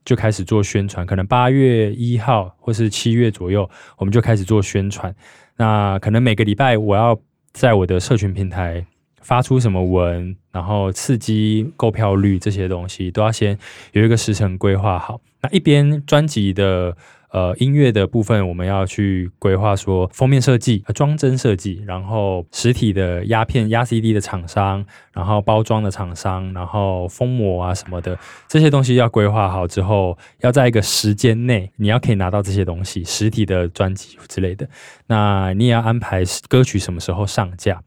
[0.05, 5.13] 就开始做宣传，可能八月一号或是七月左右，我们就开始做宣传。
[5.57, 7.19] 那可能每个礼拜我要
[7.51, 8.85] 在我的社群平台
[9.27, 13.57] 发出什么文，然后刺激购票率这些东西，都要先
[13.91, 15.19] 有一个时程规划好。
[15.41, 16.95] 那一边专辑的。
[17.29, 28.17] 呃，音乐的部分我们要去规划，说封面设计、装帧设计，然后实体的压片、压 CD 的厂商，然后包装的厂商，然后封膜啊什么的
[28.47, 34.67] 这些东西要规划好之后，要在一个时间内，你要可以拿到这些东西，实体的专辑之类的。
[35.07, 37.83] 那你也要安排歌曲什么时候上架。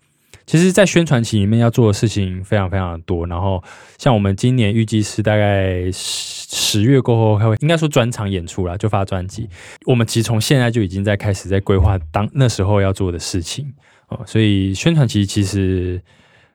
[0.50, 3.24] 其实，在宣传期里面要做的事情非常非常的多。
[3.28, 3.62] 然后，
[3.98, 9.48] 像我们今年预计是大概十十月过后开会，应该说专场演出啦，就发专辑。
[9.86, 13.72] 我们其实从现在就已经在开始在规划当那时候要做的事情
[14.08, 14.20] 哦。
[14.26, 16.02] 所以宣传期其实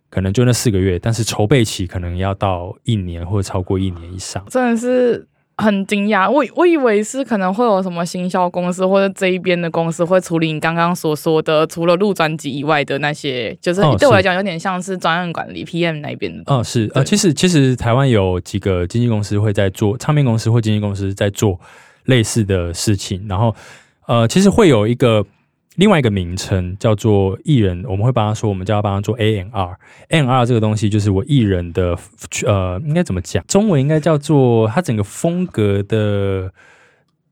[0.09, 4.45] 可能就那四个月，但是筹备期可能要到一年或者超过一年以上。
[4.49, 5.25] 真的是。
[5.57, 16.43] 很惊讶，我我以为是可能会有什么行销公司或者这一边的公司会处理你刚刚所说的，除了录专辑以外的那些，就是对我来讲有点像是专案管理 PM 那边的。
[16.53, 21.59] 哦，是呃，其实其实台湾有几个经纪公司会在做，唱片公司或经纪公司在做
[22.05, 23.55] 类似的事情，然后
[24.07, 25.25] 呃，其实会有一个。
[25.76, 29.15] 另外一个名称叫做艺人，我们会帮他说，我们就要帮他做。
[29.17, 31.97] A&R 这个东西就是我艺人的，
[32.45, 33.43] 呃，应该怎么讲？
[33.47, 36.51] 中文应该叫做他整个风格的。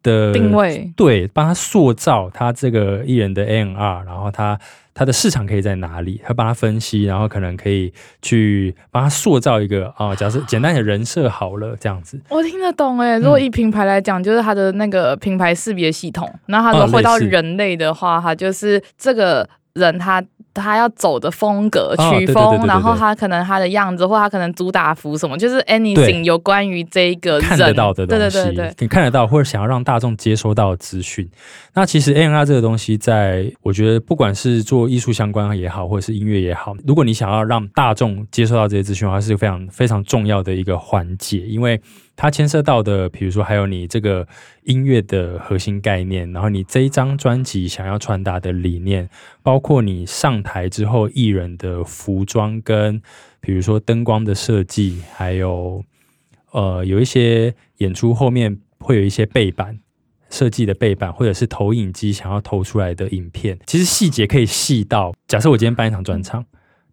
[0.03, 4.59] 的定位，对，帮他塑造他这个艺人的 A N R，然后他
[4.93, 6.21] 他的市场可以在哪里？
[6.23, 12.19] 他帮他分析，然后可能可以去帮他塑造一个啊、呃，假设 简单的人设好了，这样子。
[12.29, 16.31] 我听得懂诶，如果以品牌来讲，就是他的那个品牌识别系统。
[16.45, 20.23] 那他如果回到人类的话，他就是这个人他。
[20.61, 31.29] 他要走的风格曲风，然后他可能他的样子，或他可能主打服什么，就是 anything 有关于这一个人看得到的东西，对对对对，你看得到或者想要让大众接收到的资讯。
[31.73, 41.81] 那其实 A&R 这个东西在，在我觉得不管是做艺术相关也好，或者是音乐也好，如果你想要让大众接收到这些资讯的话，是非常非常重要的一个环节，因为。
[42.15, 44.27] 它牵涉到的，比如说还有你这个
[44.63, 49.09] 音乐的核心概念，然后你这一张专辑想要传达的理念，
[49.41, 53.01] 包括你上台之后艺人的服装跟，
[53.41, 55.83] 比如说灯光的设计，还有
[56.51, 59.79] 呃有一些演出后面会有一些背板
[60.29, 66.45] 设计的背板，或者是投影机想要投出来的影片，其实细节可以细到，假设我今天办一场专场，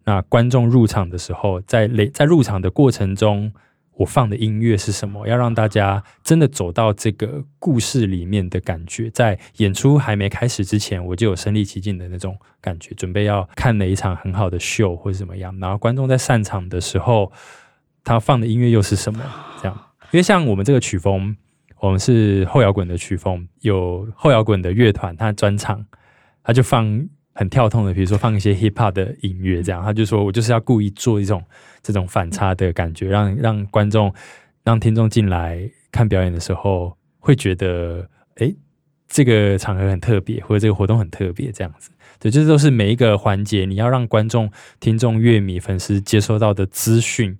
[0.05, 3.53] 那观众入场的时候，在累在入场的过程中。
[3.95, 5.27] 我放的音乐是什么？
[5.27, 15.55] 要让大家真的走到这个故事里面的感觉，在演出还没开始之前，我就有身临其境的那种感觉，准备要看了一场很好的秀或者怎么样。
[15.59, 17.31] 然后观众在散场的时候，
[18.03, 19.19] 他放的音乐又是什么？
[19.61, 19.77] 这样，
[20.11, 21.35] 因为像我们这个曲风，
[21.79, 25.85] 我们是后摇滚的曲风，有后摇滚的乐团，他专场
[26.43, 27.07] 他就放。
[27.33, 31.41] 很跳动的，比如说放一些 hip hop 的音乐，这样他就说我就是要故意做一种
[31.81, 34.13] 这种反差的感觉，让让观众、
[34.63, 38.53] 让听众进来看表演的时候会觉得，哎，
[39.07, 41.91] 这个场合很特别，或者这个活动很特别，这样子。
[42.19, 47.37] 对，这都是每一个环节，你要让观众、听众、乐迷、粉丝接收到的资讯，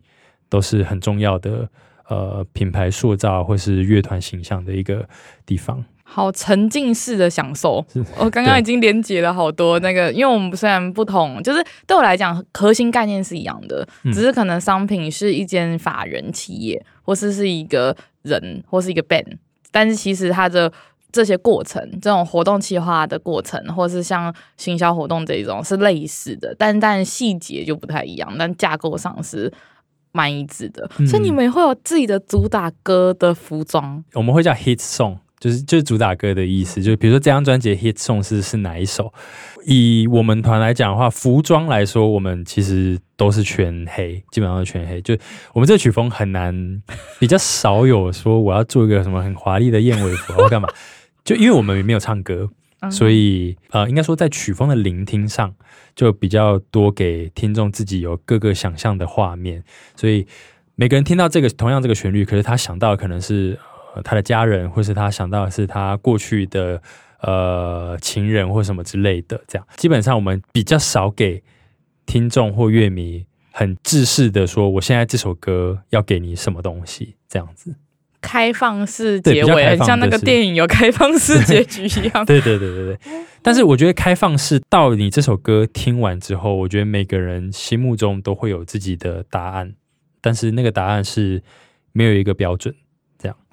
[0.50, 1.70] 都是很重要的。
[2.10, 5.08] 呃，品牌塑造或是乐团形象的一个
[5.46, 5.82] 地方。
[6.14, 7.86] 好沉浸式的享受，
[8.18, 19.38] 我刚刚已经连接了好多那个，因为我们虽然不同，就是对我来讲核心概念是一样的，只是可能商品是一间法人企业，或是是一个人，或是一个 band，
[19.72, 20.70] 但是其实它的
[21.14, 29.50] 这些过程，这种活动企划的过程，或是像行销活动这一种是类似的，但但细节就不太一样，但架构上是
[30.12, 30.92] 蛮一致的。
[31.08, 35.16] 所以你们会有自己的主打歌的服装，我们会叫 hit song。
[35.42, 39.12] 就是就是主打歌的意思，就比如说这张专辑 hit song 是是哪一首？
[39.66, 45.02] 以我们团来讲的话，服装来说，我们其实都是全黑，基本上是全黑。
[45.02, 45.18] 就
[45.54, 46.84] 我们这曲风很难，
[47.20, 50.70] 比较少有说我要做一个什么很华丽的燕尾服或干嘛。
[51.26, 52.48] 就因为我们也没有唱歌，
[52.92, 55.52] 所以呃，应该说在曲风的聆听上，
[55.96, 59.64] 就比较多给听众自己有各个想象的画面。
[59.96, 60.28] 所以
[60.76, 63.58] 每个人听到这个同样这个旋律，可是他想到的可能是。
[64.04, 66.82] 他的家人，或是他想到的是他过去的
[67.22, 71.44] 呃情人或什么之类的，这样基本上我们比较少给
[72.06, 77.76] 听众或乐迷很制式的说，我现在这首歌要给你什么东西这样子。
[78.22, 82.24] 开放式结尾，很像那个电影有开放式结局一样。
[82.24, 83.00] 对对对对对。
[83.42, 89.74] 但是我觉得开放式到你这首歌听完之后，我觉得每个人心目中都会有自己的答案，
[90.22, 91.42] 但是那个答案是
[91.94, 92.76] 没有一个标准。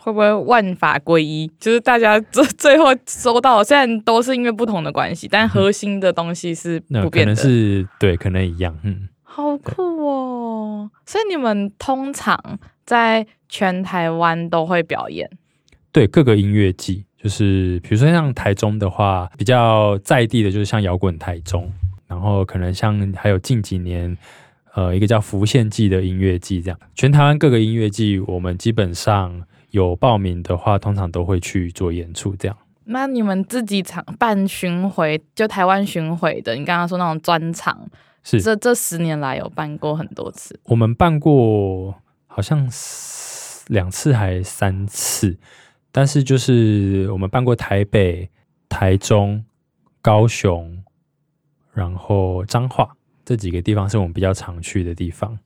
[0.01, 1.51] 会不会万法归一？
[1.61, 7.33] 就是大家最最后收到，虽然都是因为不同的关系，但核心的东西是不变的。
[7.33, 8.79] 嗯、可能是对，可能一样。
[8.85, 10.91] 嗯，好酷哦！
[11.05, 15.29] 所以你们通常在全台湾都会表演？
[15.93, 21.71] 对，各个音乐季，就是比如说像台中的话，比较在地的，就是像摇滚台中，
[22.07, 24.17] 然后可能像还有近几年。
[24.75, 32.35] 呃，一个叫浮现季的音乐季，这样全台湾各个音乐季，我们基本上有报名的话，通常都会去做演出。
[32.37, 37.89] 这样，那你们自己场办巡回，就台湾巡回的，你刚刚说那种专场，
[38.23, 40.59] 是这这十年来有办过很多次？
[40.65, 41.95] 我们办过
[42.27, 42.69] 好像
[43.69, 45.39] 两次还三次，
[45.93, 48.31] 但是就是我们办过台北、
[48.69, 49.45] 台中、
[50.01, 50.83] 高雄，
[51.73, 52.95] 然后彰化。
[53.25, 55.39] 这几个地方是我们比较常去的地方，嗯，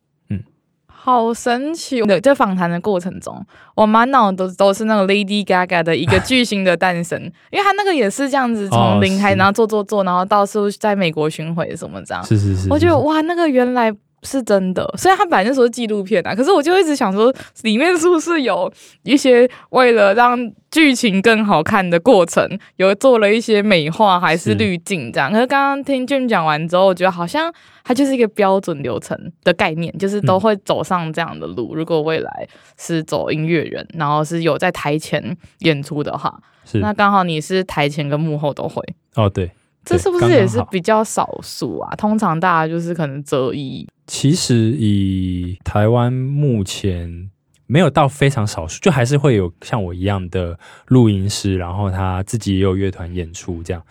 [1.05, 2.01] 好神奇。
[2.03, 3.45] 对，在访谈的过程中，
[3.75, 12.69] 我满脑都都是那个 Lady Gaga 的一个巨星的诞生，因为他那个也是这样子从零开始，然后做做做，然后到处在美国巡回什么这样，是是是，是。
[12.71, 13.93] 我觉得哇，那个原来。
[14.23, 20.39] 是真的，虽然他本来就说纪录片啊，可是我就一直想说，里面是不是有一些为了让
[20.71, 25.29] 剧情更好看的过程，有做了一些美化还是滤镜这样？
[25.31, 25.35] 是。
[25.35, 27.53] 可是刚刚听 Jim 讲完之后，我觉得好像
[27.85, 31.75] 它就是一个标准流程的概念，就是都会走上这样的路。
[31.75, 32.49] 嗯、如果未来
[32.79, 38.81] 是走音乐人，然后是有在台前演出的话，是那刚好你是台前跟幕后都会
[39.17, 39.51] 哦，对。
[39.85, 41.95] 这是不是也是比较少数啊？
[41.97, 43.87] 通常大家就是可能择一。
[44.07, 47.31] 其实以台湾目前
[47.67, 53.83] 没有到非常少数，就还是会有像我一样的录音师，然后他自己也有乐团演出这样。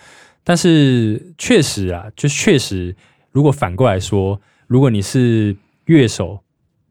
[0.43, 2.95] 但是确实啊，就确实，
[3.31, 6.39] 如果反过来说，如果你是乐手。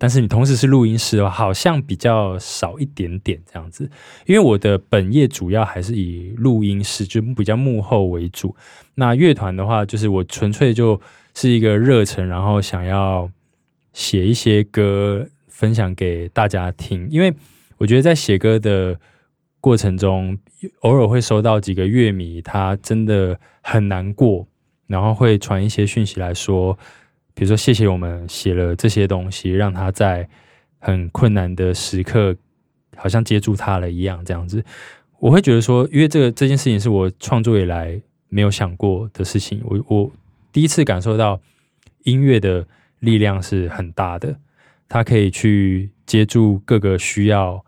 [0.02, 3.90] 但是你同时是录音师的话，好像比较少一点点这样子，
[4.24, 8.56] 因为我的本业主要还是以录音师，就比较幕后为主。
[8.94, 10.98] 那乐团的话，就是我纯粹就
[11.34, 13.30] 是一个热忱，然后想要
[13.92, 17.06] 写一些歌分享给大家听。
[17.10, 17.34] 因为
[17.76, 18.98] 我觉得在写歌的
[19.60, 20.38] 过程中，
[20.80, 24.46] 偶尔会收到几个乐迷，他真的很难过，
[24.86, 26.78] 然后会传一些讯息来说。
[27.34, 30.28] 比如说，谢谢我们写了这些东西，让他在
[30.78, 32.36] 很困难的时刻，
[32.96, 34.62] 好像接住他了一样，这样子，
[35.18, 40.10] 我会觉得说，因为这个这件事情是我创作以来没有想过的事情，我我
[40.52, 41.40] 第一次感受到
[42.02, 42.66] 音乐的
[42.98, 44.36] 力量是很大的，
[44.88, 47.64] 它可以去接住各个需要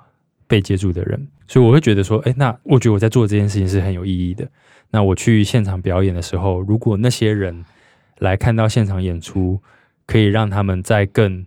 [0.46, 4.46] 被接住的人，所以我会觉得说，哎，那我觉得我在做这件事情是很有意义的。
[4.90, 7.64] 那我去现场表演的时候，如果那些人。
[8.22, 9.60] 来看到现场演出，
[10.06, 11.44] 可以让他们再更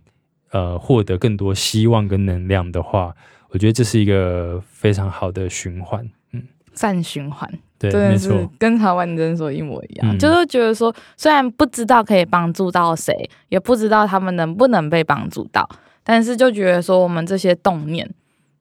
[0.50, 3.14] 呃获得更多希望跟能量的话，
[3.48, 6.42] 我觉得这是一个非常好的循环，嗯，
[6.74, 15.66] 善循环，对，没错，跟台湾人说一模一样，嗯、就是觉得说，虽然不知道可以帮助到谁，也不知道他们能不能被帮助到，
[16.04, 18.06] 但是就觉得说，我们这些动念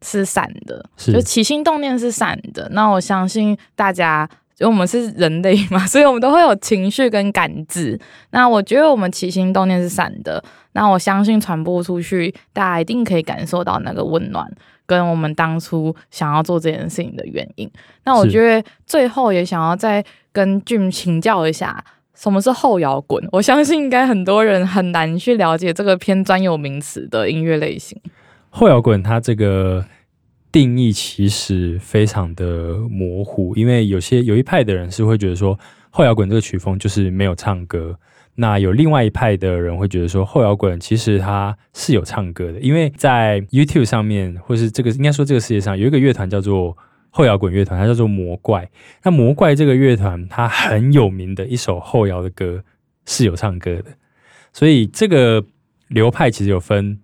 [0.02, 1.12] 是善的，是。
[1.12, 4.30] 就起心动念是善的，那我相信大家。
[4.56, 8.00] 就我们是人类嘛， 所以我们都会有情绪跟感知。
[8.32, 10.42] 那我觉得我们起心动念是善的，
[10.72, 14.50] 那我相信传播出去，大家一定可以感受到那个温暖，
[14.86, 17.70] 跟我们当初想要做这件事情的原因。
[18.06, 21.84] 那我觉得最后也想要再跟 Jim 请教一下，
[22.14, 23.22] 什么是后摇滚？
[23.34, 28.00] 我相信应该很多人很难去了解这个偏专有名词的音乐类型。
[28.50, 29.86] 后摇滚它这个。
[30.56, 38.00] 定义其实非常的模糊，因为有些有一派的人是会觉得说后摇滚这个曲风就是没有唱歌，
[38.36, 46.78] 那有另外一派的人会觉得说后摇滚其实它是有唱歌的，因为在 YouTube 上面或是这个应该说这个世界上有一个乐团叫做
[47.10, 48.70] 后摇滚乐团，它叫做魔怪。
[49.04, 52.64] 那魔怪这个乐团它很有名的一首后摇的歌
[53.06, 53.88] 是有唱歌的，
[54.54, 55.44] 所以这个
[55.90, 56.98] 流派其实有分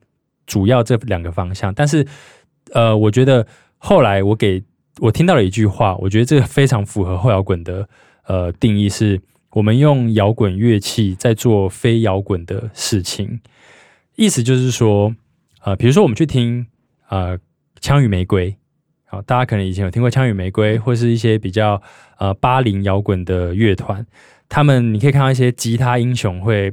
[0.46, 2.08] 主要这两个方向，但是。
[2.74, 3.46] 呃，我觉得
[3.78, 4.64] 后来我给
[5.00, 7.88] 我听到了一句话，我觉得这个非常符合后摇滚的
[8.26, 9.20] 呃定义，是
[9.52, 13.42] 我们用摇滚乐器在做非摇滚的事情。
[14.16, 15.16] 意思就是说，
[15.64, 16.68] 呃，比如说我们去听
[17.10, 17.38] 呃
[17.80, 18.52] 《枪与玫瑰》，
[19.06, 21.82] 好，大家可能以前有听过《枪与玫瑰》，或是一些比较
[22.18, 24.06] 呃八零摇滚的乐团，
[24.48, 26.72] 他们你可以看到一些吉他英雄会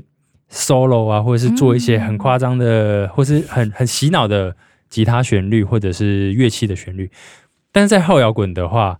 [0.51, 4.55] solo 啊，或者是做一些很夸张的，或是很很洗脑的。
[4.89, 7.11] 吉他旋律或者是乐器的旋律。
[7.71, 8.99] 但是在后摇滚的话，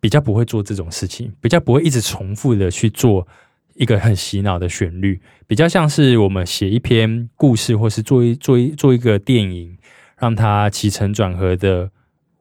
[0.00, 3.26] 比较不会做这种事情，比较不会一直重复的去做
[3.74, 9.76] 一个很洗脑的旋律，比较像是我们写一篇故事，或是做一做一做一个电影，
[10.16, 11.90] 让它起承转合的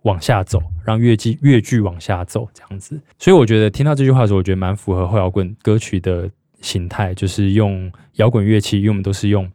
[0.03, 3.01] 往下走，让乐剧乐剧往下走这样子。
[3.17, 6.30] 所以我觉得听到这句话的时候，我觉得蛮符合后摇滚歌曲的
[6.61, 9.51] 形态，就是用摇滚乐器，因为我们都是用。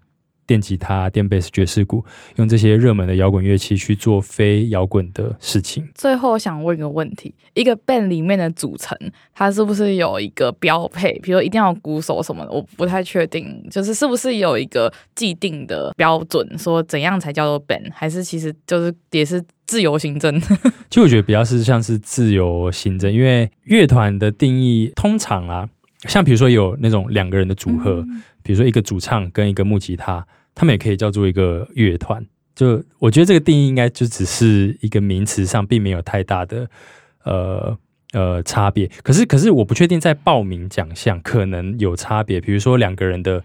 [0.53, 2.05] 电吉他、电贝斯、爵士鼓，
[2.37, 5.89] 用这些热门的摇滚乐器去做非摇滚的事情。
[5.95, 8.95] 最后想问一个问题：一个 band 里面的组成，
[9.33, 11.19] 它是不是有一个标配？
[11.21, 12.53] 比如一定要鼓手什么的？
[12.53, 17.91] 我不太确定，就是是不是有一个既定的标准，说怎样才叫做 band？
[17.95, 20.39] 还是其实就是也是自由行政？
[20.91, 25.67] 其实我觉得比较是像是自由行政，因为乐团的定义通常啊，
[26.07, 28.05] 像比如说有那种两个人的组合。
[28.07, 32.25] 嗯比如说一个主唱跟一个木吉他，他们也可以叫做一个乐团。
[32.55, 36.69] 就我觉得这个定义应该就只是一个名词上，并没有太大的
[37.25, 37.79] 呃
[38.13, 38.87] 呃差别。
[39.03, 42.41] 可是可是我不确定在报名奖项可能有差别。
[42.41, 43.43] 比如说两个人的，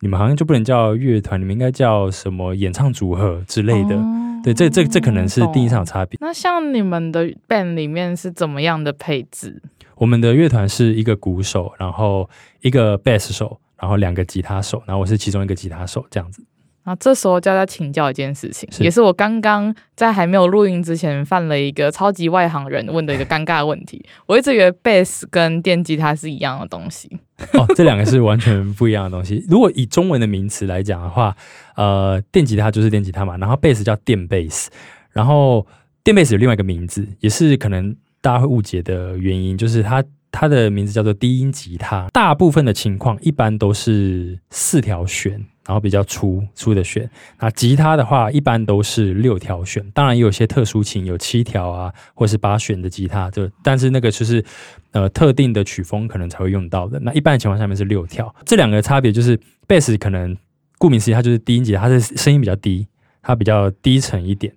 [0.00, 3.96] 你们好像就不能叫乐团，你们应该叫什么演唱组合之类的。
[3.96, 6.16] 哦、对，这这这可能是定义上有差别。
[6.20, 9.60] 那像你们的 band 里面是怎么样的配置？
[9.96, 12.30] 我们的乐团是一个鼓手，然后
[12.62, 13.60] 一个贝斯手。
[13.80, 16.42] 然后两个吉他手，然后我是其中一个吉他手，这样子。
[16.84, 24.02] 然后这时候就要请教一件事情，是也是我刚刚在还没有录音之前犯了一个超级外行人问的一个尴尬的问题。
[24.24, 27.10] 我一直以为贝斯跟电吉他是一样的东西。
[27.52, 29.44] 哦，这两个是完全不一样的东西。
[29.50, 31.36] 如果以中文的名词来讲的话，
[31.76, 34.70] 呃，电吉他就是电吉他嘛，然后贝斯叫电贝斯，
[35.10, 35.66] 然后
[36.02, 40.02] 电贝斯有另外一个名字，也是可能大家会误解的原因，就是它。
[40.40, 45.32] 它的名字叫做低音吉他，大部分的情况一般都是四条弦，
[45.66, 47.10] 然后比较粗粗的弦。
[47.40, 54.44] 那吉他的话，一般都是六条弦，当然也有些特殊琴有七条啊，或是八弦的吉他，就但是那个就是
[54.92, 57.00] 呃特定的曲风可能才会用到的。
[57.00, 58.32] 那一般的情况下面是六条。
[58.44, 59.36] 这两个差别就是
[59.66, 60.36] 贝斯可能
[60.78, 62.86] 顾名思义，它就是低音吉他，它的声音比较低，
[63.22, 64.54] 它比较低沉一点。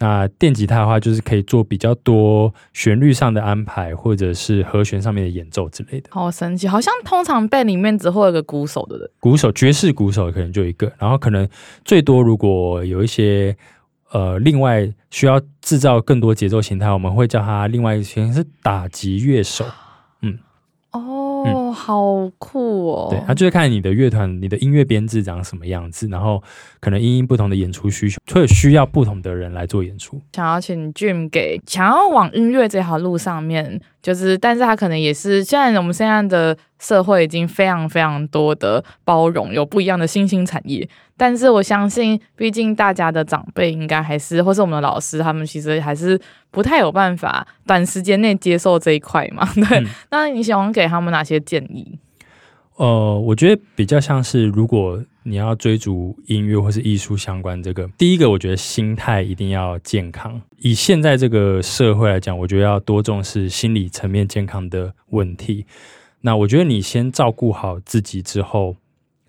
[0.00, 6.08] 那电吉他的话，就是可以做比较多旋律上的安排，或者是和弦上面的演奏之类的。
[6.10, 11.46] 好神奇，好像通常 band 里面只会有个鼓手的人，鼓手，爵士鼓手可能就一个，然后可能
[11.84, 13.54] 最多如果有一些
[14.10, 19.64] 呃，另外需要制造更多节奏形态，我们会叫他另外一些是打击乐手。
[21.44, 21.60] 嗯，哦。
[21.70, 23.08] 哦，好酷哦！
[23.10, 26.42] 对，他就是看你的乐团、你的音乐编制长什么样子，然后
[26.80, 30.20] 可能因应不同的演出需求，会需要不同的人来做演出。
[30.32, 40.88] 想要请 Jim 给想要往音乐这条路上面，就是，但是他可能也是，现在我们现在的社会已经非常非常多的包容，有不一样的新兴产业。
[41.20, 46.18] 但是我相信，毕竟大家的长辈应该还是，或是我们的老师，他们其实还是
[46.50, 49.46] 不太有办法短时间内接受这一块嘛。
[49.52, 51.98] 对，嗯、那你喜欢给他们哪些建议？
[52.76, 60.40] 呃，我觉得比较像是，如果你要追逐音乐或是艺术相关，这个第一个，我觉得心态一定要健康。
[60.56, 65.66] 以现在这个社会来讲，我觉得要多重视心理层面健康的问题。
[66.22, 68.76] 那我觉得你先照顾好自己之后。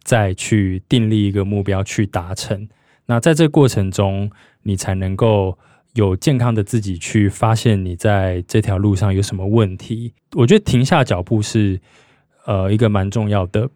[0.04, 2.68] 再去订立一个目标去达成，
[3.06, 4.32] 那在这过程中，
[4.64, 5.58] 你才能够
[5.94, 10.14] 有健康的自己去发现你在这条路上有什么问题。
[10.34, 11.80] 我觉得停下脚步是
[12.46, 13.70] 呃一个蛮重要的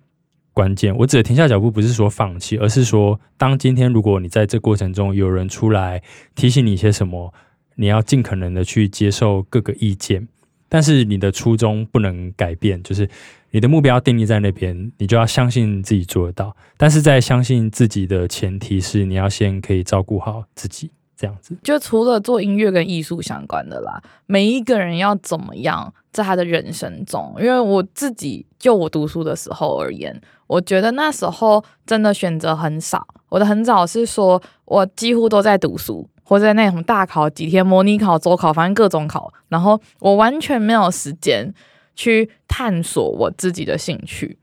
[0.52, 0.96] 关键。
[0.98, 6.02] 我指的停下脚步不是说放弃，而是说当今天如果你在这过程中有人出来
[6.34, 7.32] 提醒你一些什么，
[7.76, 10.28] 你要尽可能的去接受各个意见，
[10.68, 13.08] 但是你的初衷不能改变，就是。
[13.56, 16.54] 你的目标定义在那边，你就要相信自己做得到。
[16.76, 21.56] 但是在相信自己的前提是，你要先可以照顾好自己，这样子。
[21.64, 27.34] 就除了做音乐跟艺术相关的啦，每一个人要怎么样在他的人生中？
[27.40, 33.08] 因为我自己就我读书的时候而言，我觉得那时候真的选择很少。
[33.30, 41.54] 我的很早是说，我几乎都在读书，或者那种大考几天、模拟考、周考，反正各种考，然后我完全没有时间。
[41.96, 44.38] 去探索我自己的兴趣，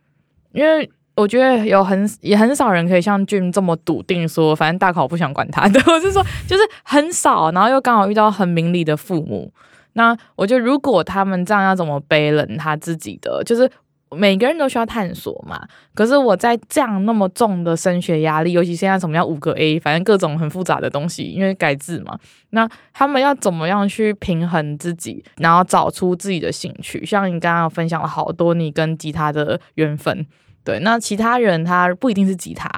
[0.53, 5.69] 因为我觉得有很也很少人可以像 Jim 这么笃定说，反正大考不想管他。
[5.69, 9.53] 的， 我是说，就是很少，然后又刚好遇到很明理的父母。
[9.93, 13.71] 那我觉得，如果他们这样要怎么背冷他自己的，就是。
[14.15, 22.19] 每个人都需要探索嘛，可是我在这样那么重的升学压力，尤其现在什么要五个 A，反正各种很复杂的东西，因为改制嘛，
[22.51, 27.05] 那他们要怎么样去平衡自己，然后找出自己的兴趣？
[27.05, 30.27] 像你刚刚分享了好多你跟吉他的缘分，
[30.65, 32.69] 对，那其他人他不一定是吉他，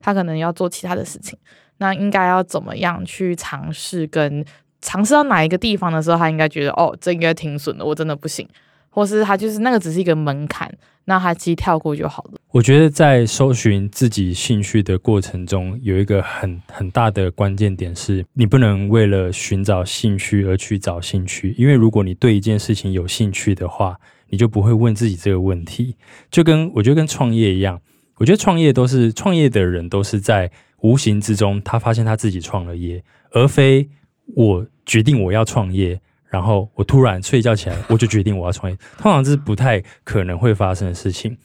[0.00, 1.38] 他可能要做其他的事情。
[1.78, 4.06] 那应该要怎么样去尝试？
[4.06, 4.44] 跟
[4.82, 8.46] 尝试到哪一个地方的时候，他应该觉得哦，这应该挺损的，我真的不行。
[8.90, 10.70] 或是他就是那个只是一个门槛，
[11.04, 12.32] 那他其实跳过就好了。
[12.50, 23.96] 我觉得在搜寻自己兴趣的过程中，有一个很很大的关键点是，你不能为了寻找兴趣而去找兴趣，因为如果你对一件事情有兴趣的话，
[24.28, 25.96] 你就不会问自己这个问题。
[26.30, 27.80] 就跟我觉得跟创业一样，
[28.16, 33.88] 我觉得创业都是创业的人都是在无形之中，他发现他自己创了业，而非
[34.34, 36.00] 我决定我要创业。
[36.30, 38.78] 然后我突然睡觉起来，我就决定我要创业。
[38.98, 41.36] 通常这是不太可能会发生的事情，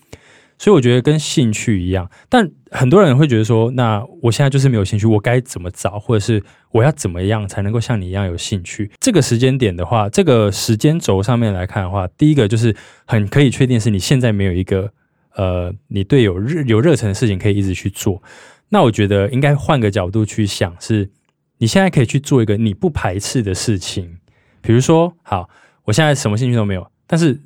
[0.60, 2.10] 所以我觉得跟兴趣一样。
[2.30, 8.92] 但很多人会觉得说，那我现在就是没有兴趣，我该怎么找，或者是我要怎么样才能够像你一样有兴趣？
[9.00, 12.76] 这个时间点的话，这个时间轴上面来看的话，第一个就是
[13.06, 14.92] 很可以确定是你现在没有一个
[15.36, 18.22] 呃，你对有热有热忱的事情可以一直去做。
[18.70, 21.10] 那我觉得应该换个角度去想，是
[21.58, 24.18] 你现在可以去做一个你不排斥的事情。
[24.66, 25.48] 比如说，好，
[25.84, 27.40] 我现在什么兴趣都没有，但是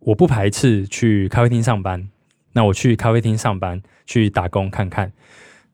[0.00, 2.08] 我不排斥去咖啡厅上班。
[2.52, 5.12] 那我去咖啡厅上班，去打工看看。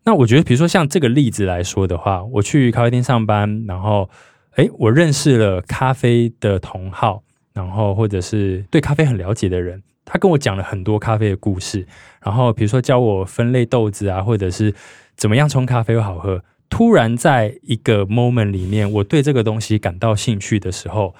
[0.04, 4.08] 那我觉得，比如说像这个例子来说的话，我去咖啡厅上班，然后，
[4.56, 7.22] 诶，我认识了咖啡的同好，
[7.52, 11.86] 然后或者是对咖啡很了解的人，他跟我讲了很多咖啡的故事，
[12.22, 14.74] 然后比如说教我分类豆子啊，或者是
[15.16, 16.42] 怎么样冲咖啡会好喝。
[16.70, 21.14] 突然在一个 moment 里面，我对这个东西感到兴趣的时候，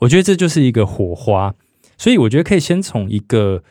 [0.00, 1.54] 我觉得这就是一个火花。
[1.96, 3.64] 所以我觉得可以先从一个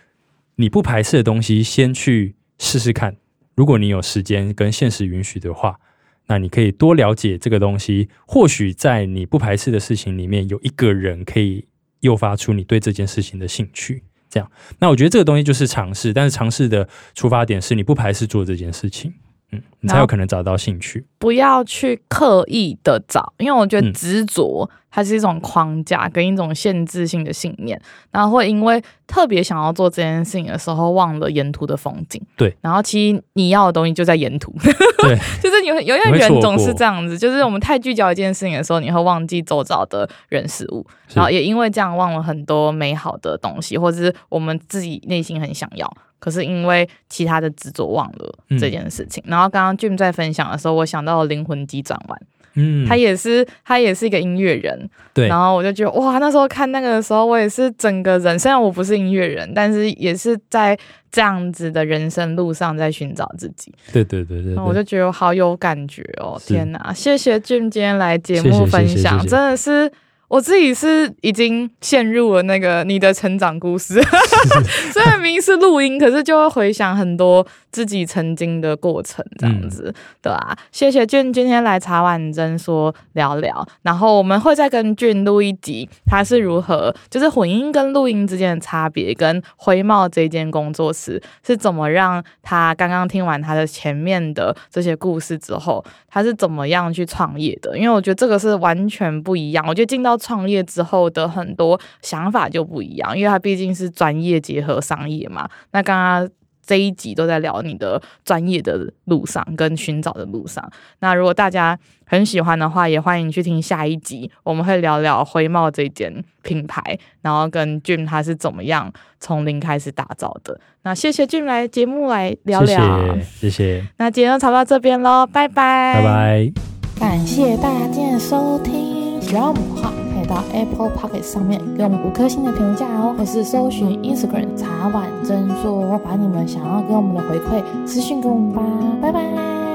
[0.55, 3.17] 你不排斥的东西先去试试看。
[3.55, 5.79] 如果你有时间跟现实允许的话，
[6.27, 8.09] 那你可以多了解这个东西。
[8.25, 11.65] 或许在你不排斥的事情里面，有一个人可以
[12.01, 14.03] 诱发出你对这件事情的兴趣。
[14.29, 19.13] 这样，那我觉得这个东西就是尝试，但是尝试的出发点是你不排斥做这件事情。
[19.51, 21.05] 嗯，你才有可能找到兴趣。
[21.17, 27.79] 不要去刻意的找，因为我觉得执着它是一种框架跟一种限制性的信念，
[28.11, 32.21] 然后会因为特别想要做这件事情的时候，忘了沿途的风景。
[32.35, 34.51] 对，然后其实你要的东西就在沿途。
[34.99, 45.91] 对， 就是有有些人总是这样子，就是我们太聚焦一件事情的时候，你会忘记周遭的人事物，然后也因为这样忘了很多美好的东西，或者是我们自己内心很想要。
[46.19, 52.19] 可是因为其他的执着忘了这件事情，嗯、然后刚刚 Jim 在分享的时候，我想到了灵魂急转弯，
[52.57, 60.77] 嗯，他也是他也是一个音乐人，对，然后我就觉得哇，那时候看那个的时候，我也是整个人，虽然我不是音乐人，但是也是在
[61.11, 69.91] 这样子的人生路上在寻找自己，对对对对，我就觉得好有感觉哦，天哪，谢谢 Jim 今天来节目分享，真的是。
[70.27, 74.01] 我自己是已经陷入了那个你的成长故事，
[74.91, 97.77] 虽然明明是录音，可是就会回想很多自己曾经的过程，这样子，嗯、对啊，谢谢 Jim 今天来茶碗蒸说聊聊，然后我们会再跟 Jim 录一集，他是如何就是混音跟录音之间的差别，跟灰帽这间工作室是怎么让他刚刚听完他的前面的这些故事之后，他是怎么样去创业的？
[97.77, 105.47] 因为我觉得这个是完全不一样，我觉得进到创业之后的很多想法就不一样，因为它毕竟是专业结合商业嘛。
[105.71, 106.29] 那刚刚
[106.65, 110.69] 这一集都在聊你的专业的路上跟寻找的路上。
[110.99, 116.81] 那如果大家很喜欢的话，也欢迎去听下一集，我们会聊聊灰帽这间品牌，
[117.21, 120.59] 然后跟 Jim 他是怎么样从零开始打造的。
[120.83, 123.21] 那谢谢 Jim 来节目来聊聊，谢谢。
[123.21, 123.87] 谢谢。
[123.97, 126.51] 那今天就吵到这边喽，拜拜，拜拜。
[126.99, 138.61] 感谢大家今天的收听，喜欢我们的话，可以到 Apple Pocket 上面给我们五颗星的评价哦，或是搜寻 Instagram 茶碗蒸说，把你们想要给我们的回馈私信给我们吧，
[139.01, 139.66] 拜拜。